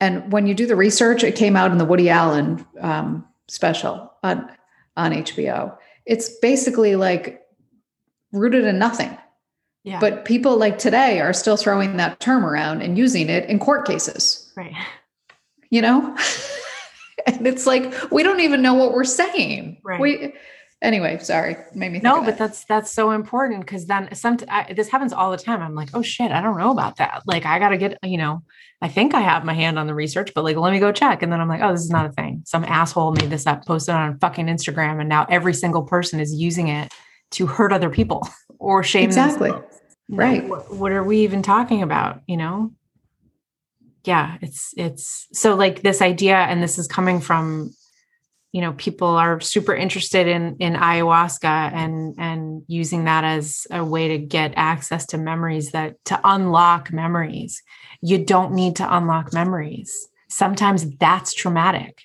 [0.00, 4.12] And when you do the research, it came out in the Woody Allen um, special
[4.22, 4.50] on
[4.96, 5.76] on HBO.
[6.06, 7.42] It's basically like
[8.32, 9.16] rooted in nothing.
[9.82, 10.00] Yeah.
[10.00, 13.86] But people like today are still throwing that term around and using it in court
[13.86, 14.52] cases.
[14.56, 14.74] Right.
[15.70, 16.16] You know?
[17.26, 19.78] and it's like we don't even know what we're saying.
[19.82, 20.00] Right.
[20.00, 20.34] We
[20.82, 24.88] anyway sorry made me no but that's that's so important because then some I, this
[24.88, 25.60] happens all the time.
[25.62, 27.22] I'm like oh shit i don't know about that.
[27.26, 28.42] Like i gotta get you know
[28.80, 31.22] i think i have my hand on the research but like let me go check.
[31.22, 32.42] And then i'm like oh this is not a thing.
[32.46, 36.34] Some asshole made this up posted on fucking instagram and now every single person is
[36.34, 36.92] using it
[37.32, 38.26] to hurt other people
[38.58, 39.50] or shame exactly.
[39.50, 39.76] Themselves.
[40.08, 40.48] right.
[40.48, 42.72] what, what are we even talking about you know?
[44.04, 47.74] Yeah it's it's so like this idea and this is coming from
[48.52, 53.84] you know people are super interested in in ayahuasca and and using that as a
[53.84, 57.62] way to get access to memories that to unlock memories.
[58.00, 60.08] You don't need to unlock memories.
[60.28, 62.02] Sometimes that's traumatic.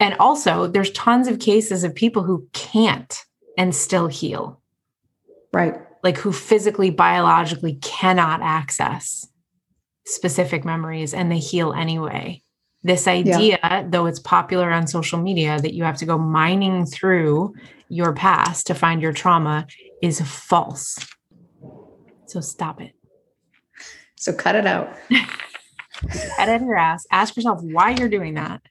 [0.00, 3.24] And also there's tons of cases of people who can't
[3.56, 4.60] and still heal.
[5.52, 5.74] Right.
[6.04, 9.26] Like who physically biologically cannot access
[10.06, 12.42] specific memories and they heal anyway
[12.88, 13.84] this idea, yeah.
[13.86, 17.54] though it's popular on social media, that you have to go mining through
[17.88, 19.66] your past to find your trauma
[20.02, 20.98] is false.
[22.26, 22.92] So stop it.
[24.16, 24.96] So cut it out.
[26.38, 27.06] Edit your ass.
[27.10, 28.62] Ask yourself why you're doing that.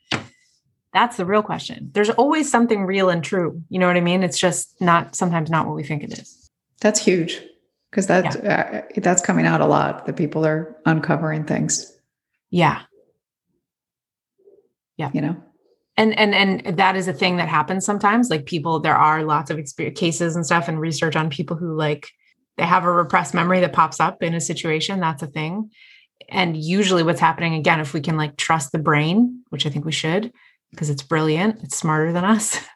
[0.94, 1.92] That's the real question.
[1.94, 3.62] There's always something real and true.
[3.70, 4.24] You know what I mean?
[4.24, 6.50] It's just not sometimes not what we think it is.
[6.82, 7.42] That's huge
[7.92, 10.06] because that uh, that's coming out a lot.
[10.06, 11.94] That people are uncovering things.
[12.50, 12.82] Yeah.
[14.98, 15.12] Yeah.
[15.14, 15.44] You know.
[15.96, 18.30] And and and that is a thing that happens sometimes.
[18.30, 21.76] Like people, there are lots of experience, cases and stuff and research on people who
[21.76, 22.08] like
[22.58, 25.00] they have a repressed memory that pops up in a situation.
[25.00, 25.72] That's a thing.
[26.30, 29.86] And usually, what's happening again, if we can like trust the brain, which I think
[29.86, 30.32] we should,
[30.72, 32.60] because it's brilliant, it's smarter than us.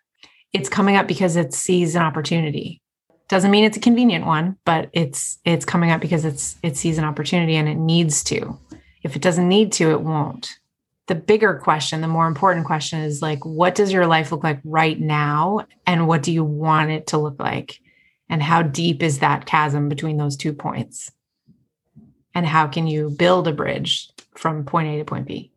[0.53, 2.81] It's coming up because it sees an opportunity.
[3.29, 6.97] Doesn't mean it's a convenient one, but it's it's coming up because it's it sees
[6.97, 8.59] an opportunity and it needs to.
[9.01, 10.57] If it doesn't need to, it won't.
[11.11, 14.61] The bigger question, the more important question is like, what does your life look like
[14.63, 15.67] right now?
[15.85, 17.81] And what do you want it to look like?
[18.29, 21.11] And how deep is that chasm between those two points?
[22.33, 24.07] And how can you build a bridge
[24.37, 25.51] from point A to point B?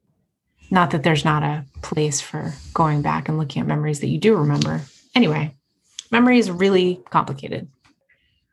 [0.72, 4.18] Not that there's not a place for going back and looking at memories that you
[4.18, 4.80] do remember.
[5.14, 5.54] Anyway,
[6.10, 7.68] memory is really complicated.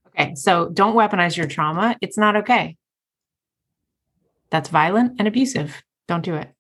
[0.10, 1.98] Okay, so don't weaponize your trauma.
[2.00, 2.78] It's not okay.
[4.52, 5.82] That's violent and abusive.
[6.08, 6.54] Don't do it.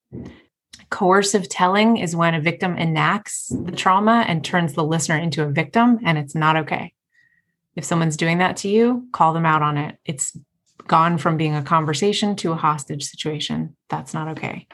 [0.90, 5.50] Coercive telling is when a victim enacts the trauma and turns the listener into a
[5.50, 6.94] victim, and it's not okay.
[7.76, 9.98] If someone's doing that to you, call them out on it.
[10.06, 10.38] It's
[10.88, 13.76] gone from being a conversation to a hostage situation.
[13.90, 14.68] That's not okay.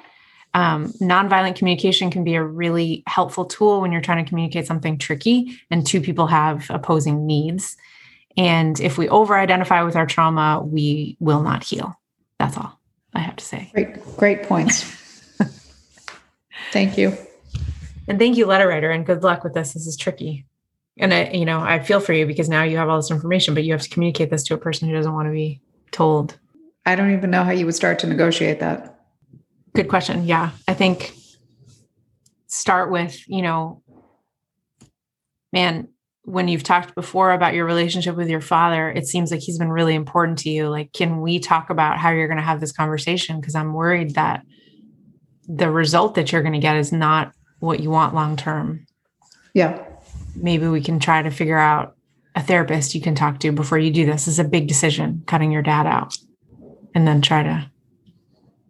[0.56, 4.98] Um, nonviolent communication can be a really helpful tool when you're trying to communicate something
[4.98, 7.78] tricky and two people have opposing needs.
[8.36, 11.94] And if we over identify with our trauma, we will not heal.
[12.40, 12.80] That's all
[13.14, 13.70] I have to say.
[13.74, 15.07] Great, great points.
[16.72, 17.18] Thank you.
[18.08, 19.74] And thank you, letter writer, and good luck with this.
[19.74, 20.46] This is tricky.
[21.00, 23.54] And I, you know, I feel for you because now you have all this information,
[23.54, 26.38] but you have to communicate this to a person who doesn't want to be told?
[26.86, 29.00] I don't even know how you would start to negotiate that.
[29.76, 30.26] Good question.
[30.26, 30.52] Yeah.
[30.68, 31.14] I think
[32.48, 33.84] start with, you know,
[35.52, 35.90] man,
[36.24, 39.72] when you've talked before about your relationship with your father, it seems like he's been
[39.72, 40.70] really important to you.
[40.70, 43.40] Like, can we talk about how you're going to have this conversation?
[43.40, 44.44] Because I'm worried that
[45.48, 48.86] the result that you're going to get is not what you want long term.
[49.54, 49.84] Yeah.
[50.36, 51.96] Maybe we can try to figure out
[52.36, 54.28] a therapist you can talk to before you do this.
[54.28, 56.16] is a big decision, cutting your dad out,
[56.94, 57.72] and then try to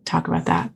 [0.05, 0.71] talk about that.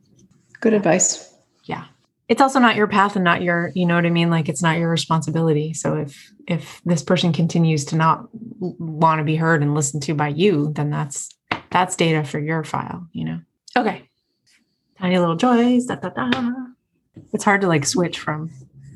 [0.60, 1.34] Good advice.
[1.64, 1.86] Yeah.
[2.28, 4.30] It's also not your path and not your, you know what I mean?
[4.30, 5.74] Like it's not your responsibility.
[5.74, 8.28] So if if this person continues to not
[8.60, 11.30] want to be heard and listened to by you, then that's
[11.70, 13.40] that's data for your file, you know.
[13.78, 14.10] Okay.
[15.02, 15.88] Tiny little joys.
[15.88, 16.54] Da, da, da.
[17.34, 18.50] It's hard to like switch from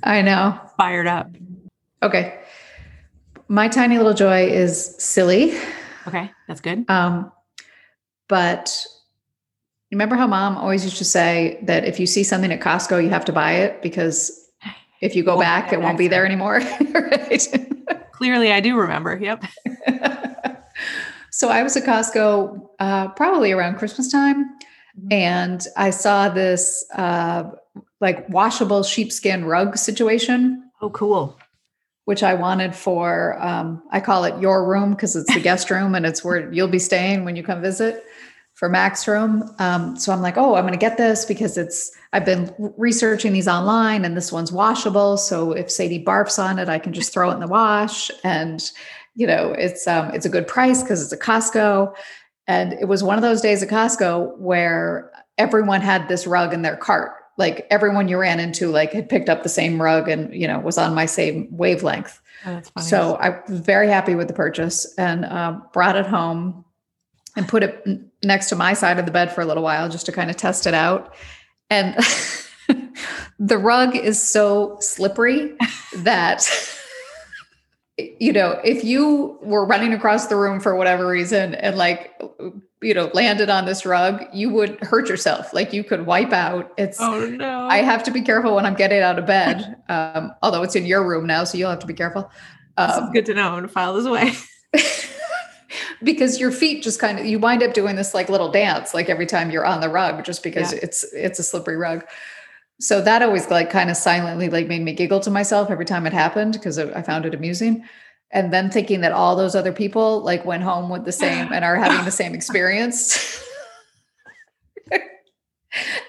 [0.04, 0.60] I know.
[0.78, 1.32] Fired up.
[2.02, 2.40] Okay
[3.48, 5.58] my tiny little joy is silly.
[6.08, 6.90] Okay, that's good.
[6.90, 7.32] Um,
[8.28, 8.86] but
[9.92, 13.10] remember how mom always used to say that if you see something at Costco, you
[13.10, 14.50] have to buy it because
[15.02, 16.60] if you go back, it won't be there anymore.
[16.94, 17.48] right?
[18.12, 19.18] Clearly, I do remember.
[19.18, 19.46] Yep.
[21.32, 24.50] so I was at Costco uh, probably around Christmas time,
[25.00, 25.12] mm-hmm.
[25.12, 27.52] and I saw this uh,
[28.02, 30.70] like washable sheepskin rug situation.
[30.82, 31.38] Oh, cool
[32.06, 35.96] which I wanted for, um, I call it your room because it's the guest room
[35.96, 38.06] and it's where you'll be staying when you come visit
[38.54, 39.54] for Mac's room.
[39.60, 43.34] Um, so I'm like, oh, I'm going to get this because it's, I've been researching
[43.34, 45.18] these online and this one's washable.
[45.18, 48.12] So if Sadie barfs on it, I can just throw it in the wash.
[48.24, 48.64] And,
[49.16, 51.94] you know, it's, um, it's a good price because it's a Costco.
[52.48, 56.62] And it was one of those days at Costco where everyone had this rug in
[56.62, 57.14] their cart.
[57.38, 60.60] Like everyone you ran into like had picked up the same rug and you know
[60.60, 62.22] was on my same wavelength.
[62.46, 66.64] Oh, so i was very happy with the purchase and uh, brought it home
[67.36, 67.86] and put it
[68.24, 70.38] next to my side of the bed for a little while just to kind of
[70.38, 71.14] test it out.
[71.70, 71.96] And
[73.40, 75.54] the rug is so slippery
[75.98, 76.48] that
[77.98, 82.22] you know if you were running across the room for whatever reason and like
[82.82, 85.54] you know landed on this rug you would hurt yourself.
[85.54, 86.74] Like you could wipe out.
[86.78, 87.68] It's oh no.
[87.68, 89.78] I have to be careful when i'm getting out of bed.
[89.88, 92.30] Um, although it's in your room now so you'll have to be careful.
[92.76, 93.48] Um, good to know.
[93.48, 94.34] I'm going to file this away.
[96.04, 99.10] Because your feet just kind of you wind up doing this like little dance like
[99.10, 100.80] every time you're on the rug just because yeah.
[100.84, 102.06] it's it's a slippery rug
[102.80, 106.06] so that always like kind of silently like made me giggle to myself every time
[106.06, 107.84] it happened because i found it amusing
[108.32, 111.64] and then thinking that all those other people like went home with the same and
[111.64, 113.42] are having the same experience.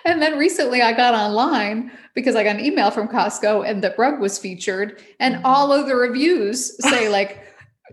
[0.05, 3.95] and then recently I got online because I got an email from Costco and the
[3.97, 5.47] rug was featured and mm-hmm.
[5.47, 7.45] all of the reviews say like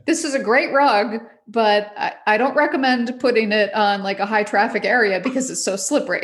[0.08, 4.26] this is a great rug, but I, I don't recommend putting it on like a
[4.26, 6.24] high traffic area because it's so slippery.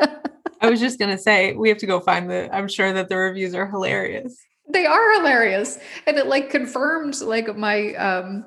[0.64, 2.48] I was just gonna say we have to go find the.
[2.54, 4.34] I'm sure that the reviews are hilarious.
[4.72, 8.46] they are hilarious, and it like confirmed like my um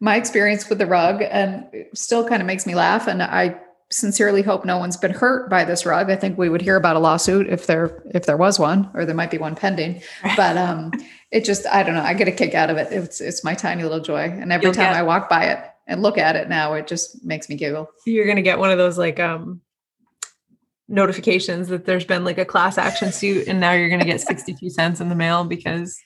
[0.00, 3.06] my experience with the rug, and still kind of makes me laugh.
[3.06, 6.10] And I sincerely hope no one's been hurt by this rug.
[6.10, 9.04] I think we would hear about a lawsuit if there if there was one, or
[9.04, 10.00] there might be one pending.
[10.36, 10.92] But um,
[11.30, 12.02] it just I don't know.
[12.02, 12.90] I get a kick out of it.
[12.90, 16.00] It's it's my tiny little joy, and every You'll time I walk by it and
[16.00, 17.90] look at it now, it just makes me giggle.
[18.06, 19.60] You're gonna get one of those like um
[20.90, 24.68] notifications that there's been like a class action suit, and now you're gonna get 62
[24.70, 25.98] cents in the mail because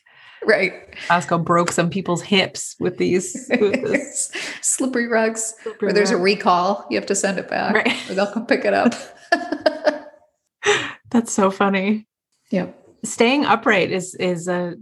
[0.46, 0.92] Right.
[1.08, 3.46] Costco broke some people's hips with these.
[3.50, 4.06] With
[4.60, 5.54] Slippery rugs.
[5.80, 6.86] Or there's a recall.
[6.90, 7.74] You have to send it back.
[7.74, 8.10] Right.
[8.10, 8.92] Or they'll come pick it up.
[11.10, 12.06] That's so funny.
[12.50, 12.78] yep.
[13.04, 14.74] Staying upright is is a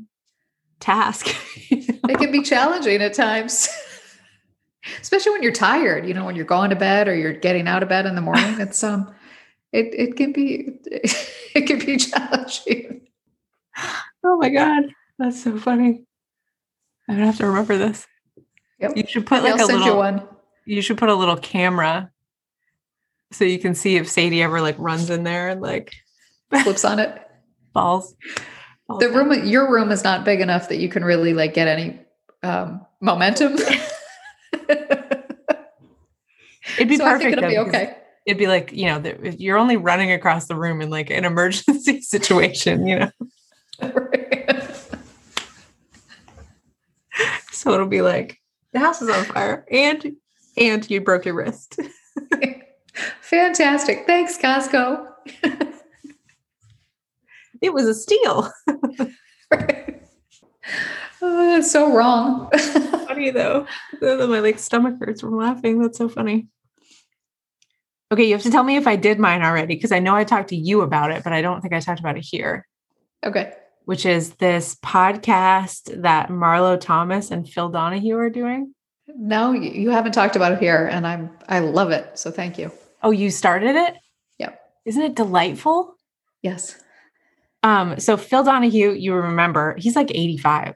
[0.80, 1.28] task.
[1.70, 3.68] It can be challenging at times.
[5.00, 7.82] Especially when you're tired, you know, when you're going to bed or you're getting out
[7.84, 8.61] of bed in the morning.
[8.61, 9.12] It's um
[9.73, 10.68] it it can be
[11.55, 13.09] it can be challenging.
[14.25, 14.85] oh my god,
[15.18, 16.05] that's so funny.
[17.09, 18.07] I'm gonna have to remember this.
[18.81, 18.97] Yep.
[18.97, 19.87] You should put like I'll a little.
[19.87, 20.23] you one.
[20.66, 22.11] You should put a little camera
[23.33, 25.93] so you can see if Sadie ever like runs in there and like
[26.62, 27.20] Flips on it.
[27.73, 28.14] falls.
[28.87, 29.29] falls The down.
[29.31, 31.99] room your room is not big enough that you can really like get any
[32.43, 33.57] um momentum.
[36.77, 37.23] It'd be so I perfect.
[37.23, 37.97] think it'll be okay.
[38.27, 41.25] It'd be like you know, the, you're only running across the room in like an
[41.25, 43.11] emergency situation, you know.
[47.62, 48.41] So it'll be like
[48.73, 50.16] the house is on fire, and
[50.57, 51.79] and you broke your wrist.
[53.20, 54.05] Fantastic.
[54.05, 55.07] Thanks, Costco.
[57.61, 58.51] It was a steal.
[61.23, 62.51] oh, so wrong.
[63.07, 63.66] funny though.
[64.01, 65.81] My like stomach hurts from laughing.
[65.81, 66.49] That's so funny.
[68.12, 70.24] Okay, you have to tell me if I did mine already because I know I
[70.24, 72.66] talked to you about it, but I don't think I talked about it here.
[73.24, 73.54] okay.
[73.86, 78.74] Which is this podcast that Marlo Thomas and Phil Donahue are doing.
[79.08, 82.16] No, you haven't talked about it here, and I'm I love it.
[82.16, 82.70] So thank you.
[83.02, 83.96] Oh, you started it?
[84.38, 84.60] Yep.
[84.84, 85.96] Isn't it delightful?
[86.42, 86.76] Yes,
[87.64, 90.74] Um, so Phil Donahue, you remember, he's like 85,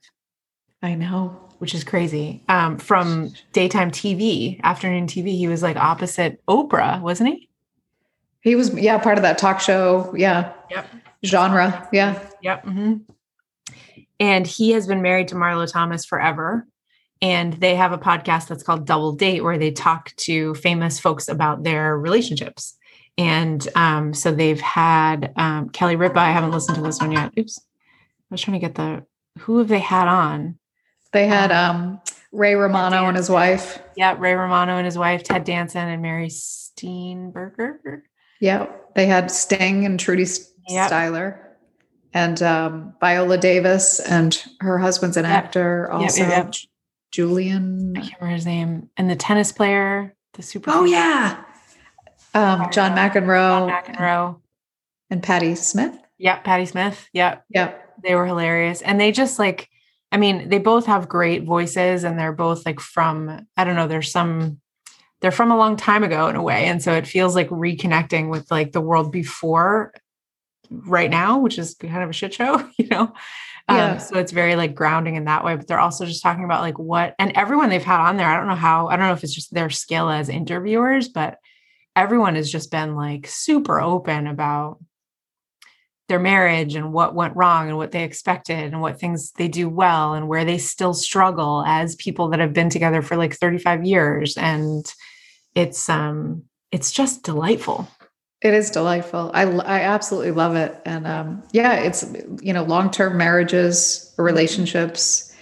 [0.83, 1.46] I know.
[1.59, 2.43] Which is crazy.
[2.49, 7.49] Um, from daytime TV, afternoon TV, he was like opposite Oprah, wasn't he?
[8.41, 10.15] He was yeah part of that talk show.
[10.17, 10.53] Yeah.
[10.71, 10.89] Yep.
[11.25, 11.89] Genre.
[11.93, 12.23] Yeah.
[12.43, 12.65] Yep.
[12.65, 13.01] mhm.
[14.19, 16.67] And he has been married to Marlo Thomas forever.
[17.23, 21.29] And they have a podcast that's called Double Date, where they talk to famous folks
[21.29, 22.77] about their relationships.
[23.19, 26.21] And um, so they've had um, Kelly Ripa.
[26.21, 27.33] I haven't listened to this one yet.
[27.39, 27.59] Oops.
[27.59, 29.07] I was trying to get the
[29.41, 30.59] who have they had on?
[31.17, 31.99] They had um
[32.31, 33.79] Ray Romano and his wife.
[33.97, 38.03] Yeah, Ray Romano and his wife, Ted Danson and Mary Steenburgen.
[38.41, 38.67] Yeah.
[38.95, 40.27] They had Sting and Trudie
[40.69, 40.91] Yep.
[40.91, 41.39] Styler.
[42.13, 45.33] And um, Viola Davis and her husband's an Yep.
[45.33, 45.91] actor.
[45.91, 46.55] Also, yep, yep.
[47.13, 47.95] Julian.
[47.97, 48.91] I can't remember his name.
[48.99, 50.71] And the tennis player, the super.
[50.71, 51.43] Oh yeah,
[52.35, 54.41] um, John McEnroe John McEnroe.
[55.09, 55.97] and Patty Smyth.
[56.19, 57.09] Yep, Patty Smyth.
[57.15, 57.45] Yep.
[57.49, 59.71] Yeah, they were hilarious and they just like
[60.13, 63.87] i mean they both have great voices and they're both like from i don't know
[63.89, 64.61] there's some
[65.21, 68.29] they're from a long time ago in a way and so it feels like reconnecting
[68.29, 69.93] with like the world before
[70.71, 73.13] right now which is kind of a shit show you know
[73.69, 73.93] Yeah.
[73.93, 76.61] um, so it's very like grounding in that way but they're also just talking about
[76.61, 79.13] like what and everyone they've had on there i don't know how i don't know
[79.13, 81.39] if it's just their skill as interviewers but
[81.95, 84.79] everyone has just been like super open about
[86.09, 89.69] their marriage and what went wrong and what they expected and what things they do
[89.69, 93.85] well and where they still struggle as people that have been together for like 35
[93.85, 94.93] years and
[95.55, 97.89] it's um it's just delightful
[98.43, 99.31] it is delightful.
[99.33, 102.05] I I absolutely love it, and um, yeah, it's
[102.41, 105.35] you know long term marriages, relationships,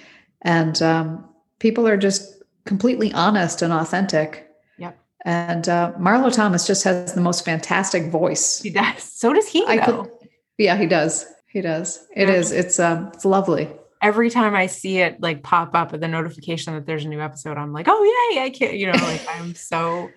[0.42, 4.48] and um, people are just completely honest and authentic.
[4.78, 4.98] Yep.
[5.24, 8.62] And uh, Marlo Thomas just has the most fantastic voice.
[8.62, 10.04] he does so does he I though.
[10.04, 10.12] could,
[10.58, 11.26] yeah, he does.
[11.46, 12.06] He does.
[12.14, 12.34] It Yeah.
[12.34, 12.52] is.
[12.52, 13.68] It's um, it's lovely.
[14.02, 17.20] every time i see it like pop up with the notification that there's a new
[17.22, 18.02] episode i'm like oh
[18.34, 20.10] yay i can't you know like i'm so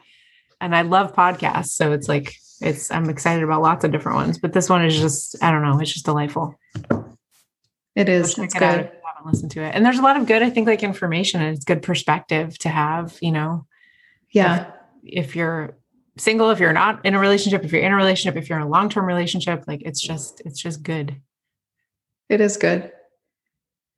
[0.60, 4.38] and i love podcasts so it's like it's i'm excited about lots of different ones
[4.40, 6.54] but this one is just i don't know it's just delightful
[7.96, 8.38] It is.
[8.38, 9.42] It's out if good.
[9.42, 9.74] you to it.
[9.74, 12.70] And there's a lot of good, I think, like information and it's good perspective to
[12.70, 13.66] have, you know,
[14.32, 14.72] Yeah.
[15.04, 15.76] if you're
[16.20, 18.66] single, if you're not in a relationship, if you're in a relationship, if you're in
[18.66, 21.16] a long-term relationship, like it's just, it's just good.
[22.30, 22.92] It is good.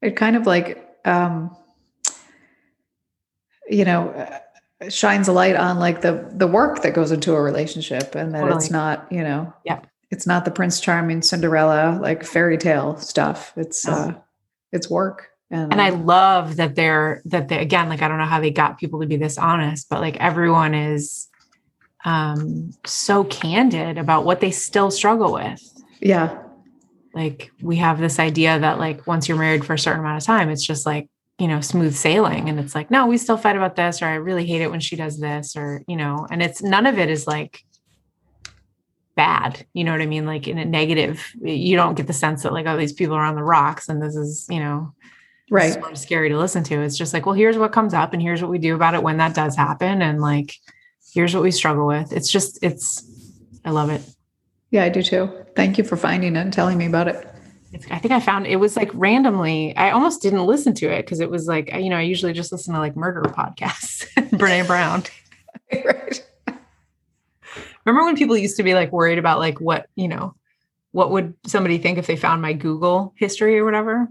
[0.01, 1.55] It kind of like um
[3.67, 7.41] you know, uh, shines a light on like the the work that goes into a
[7.41, 8.57] relationship and that Totally.
[8.57, 9.81] it's not, you know, Yeah.
[10.09, 13.53] it's not the Prince Charming Cinderella like fairy tale stuff.
[13.57, 13.93] It's No.
[13.93, 14.13] uh
[14.71, 15.27] it's work.
[15.51, 18.51] And, and i love that they're that they again like i don't know how they
[18.51, 21.27] got people to be this honest but like everyone is
[22.05, 25.61] um so candid about what they still struggle with.
[26.01, 26.43] Yeah.
[27.13, 30.23] like we have this idea that like once you're married for a certain amount of
[30.25, 32.47] time it's just like you know smooth sailing.
[32.49, 34.79] And it's like no we still fight about this or i really hate it when
[34.79, 37.63] she does this or you know and it's none of it is like
[39.15, 39.65] bad.
[39.73, 40.25] You know what i mean?
[40.25, 43.25] Like in a negative you don't get the sense that like oh these people are
[43.25, 44.93] on the rocks and this is you know
[45.51, 45.73] Right.
[45.73, 46.81] sort of scary to listen to.
[46.83, 49.01] It's just like well here's what comes up and here's what we do about it
[49.03, 50.01] when that does happen.
[50.03, 50.53] And like
[51.13, 53.03] here's what we struggle with it's just it's
[53.65, 54.01] i love it
[54.71, 55.31] Yeah, I do too.
[55.55, 57.27] Thank you for finding it and telling me about it.
[57.73, 59.75] It's, I think I found it was like randomly.
[59.75, 62.51] I almost didn't listen to it because it was like you know I usually just
[62.51, 64.07] listen to like murder podcasts.
[64.37, 65.03] Brene Brown.
[65.85, 66.25] right.
[67.85, 70.35] Remember when people used to be like worried about like what you know,
[70.91, 74.07] what would somebody think if they found my Google history or whatever?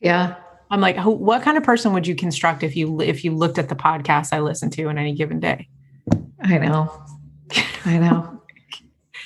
[0.00, 0.36] Yeah.
[0.70, 3.68] I'm like, what kind of person would you construct if you if you looked at
[3.68, 5.68] the podcasts I listen to on any given day?
[6.40, 7.04] I know.
[7.84, 8.42] I know.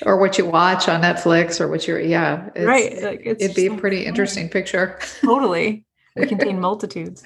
[0.05, 2.49] or what you watch on Netflix or what you're yeah.
[2.49, 3.03] it's- right?
[3.03, 4.99] Like it's It'd be a pretty oh, interesting picture.
[5.21, 5.85] Totally,
[6.17, 7.23] we contain multitudes.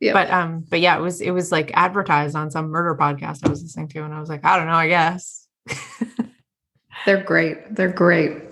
[0.00, 0.14] Yeah.
[0.14, 3.48] But um, but yeah, it was it was like advertised on some murder podcast I
[3.48, 5.46] was listening to, and I was like, I don't know, I guess.
[7.06, 7.74] They're great.
[7.74, 8.42] They're great.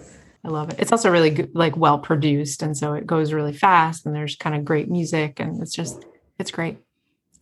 [0.45, 0.77] I love it.
[0.79, 4.37] It's also really good, like well produced, and so it goes really fast, and there's
[4.37, 6.05] kind of great music, and it's just
[6.39, 6.79] it's great.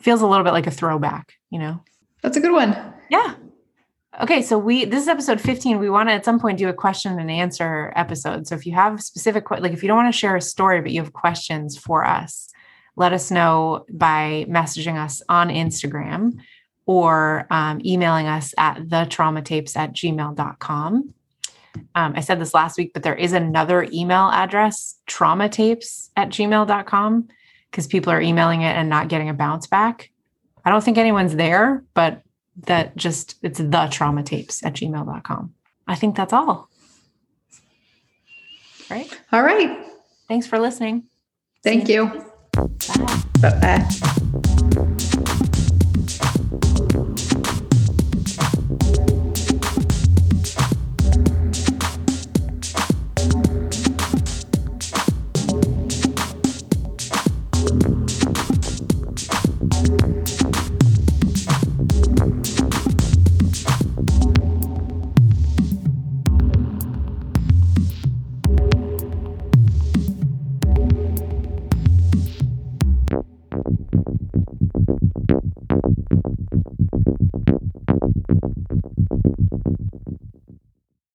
[0.00, 1.82] Feels a little bit like a throwback, you know.
[2.22, 2.76] That's a good one.
[3.10, 3.34] Yeah.
[4.20, 5.78] Okay, so we this is episode 15.
[5.78, 8.46] We want to at some point do a question and answer episode.
[8.46, 10.90] So if you have specific like if you don't want to share a story but
[10.90, 12.50] you have questions for us,
[12.96, 16.38] let us know by messaging us on Instagram
[16.86, 21.14] or um, emailing us at the traumatapes at gmail.com.
[21.94, 27.28] Um, I said this last week, but there is another email address, traumatapes at gmail.com,
[27.70, 30.10] because people are emailing it and not getting a bounce back.
[30.64, 32.22] I don't think anyone's there, but
[32.66, 35.54] that just it's the trauma tapes at gmail.com.
[35.86, 36.68] I think that's all.
[38.90, 39.08] Right.
[39.32, 39.84] All right.
[40.28, 41.04] Thanks for listening.
[41.62, 42.06] Thank See you.
[42.54, 43.22] Bye.
[43.40, 44.54] Bye bye.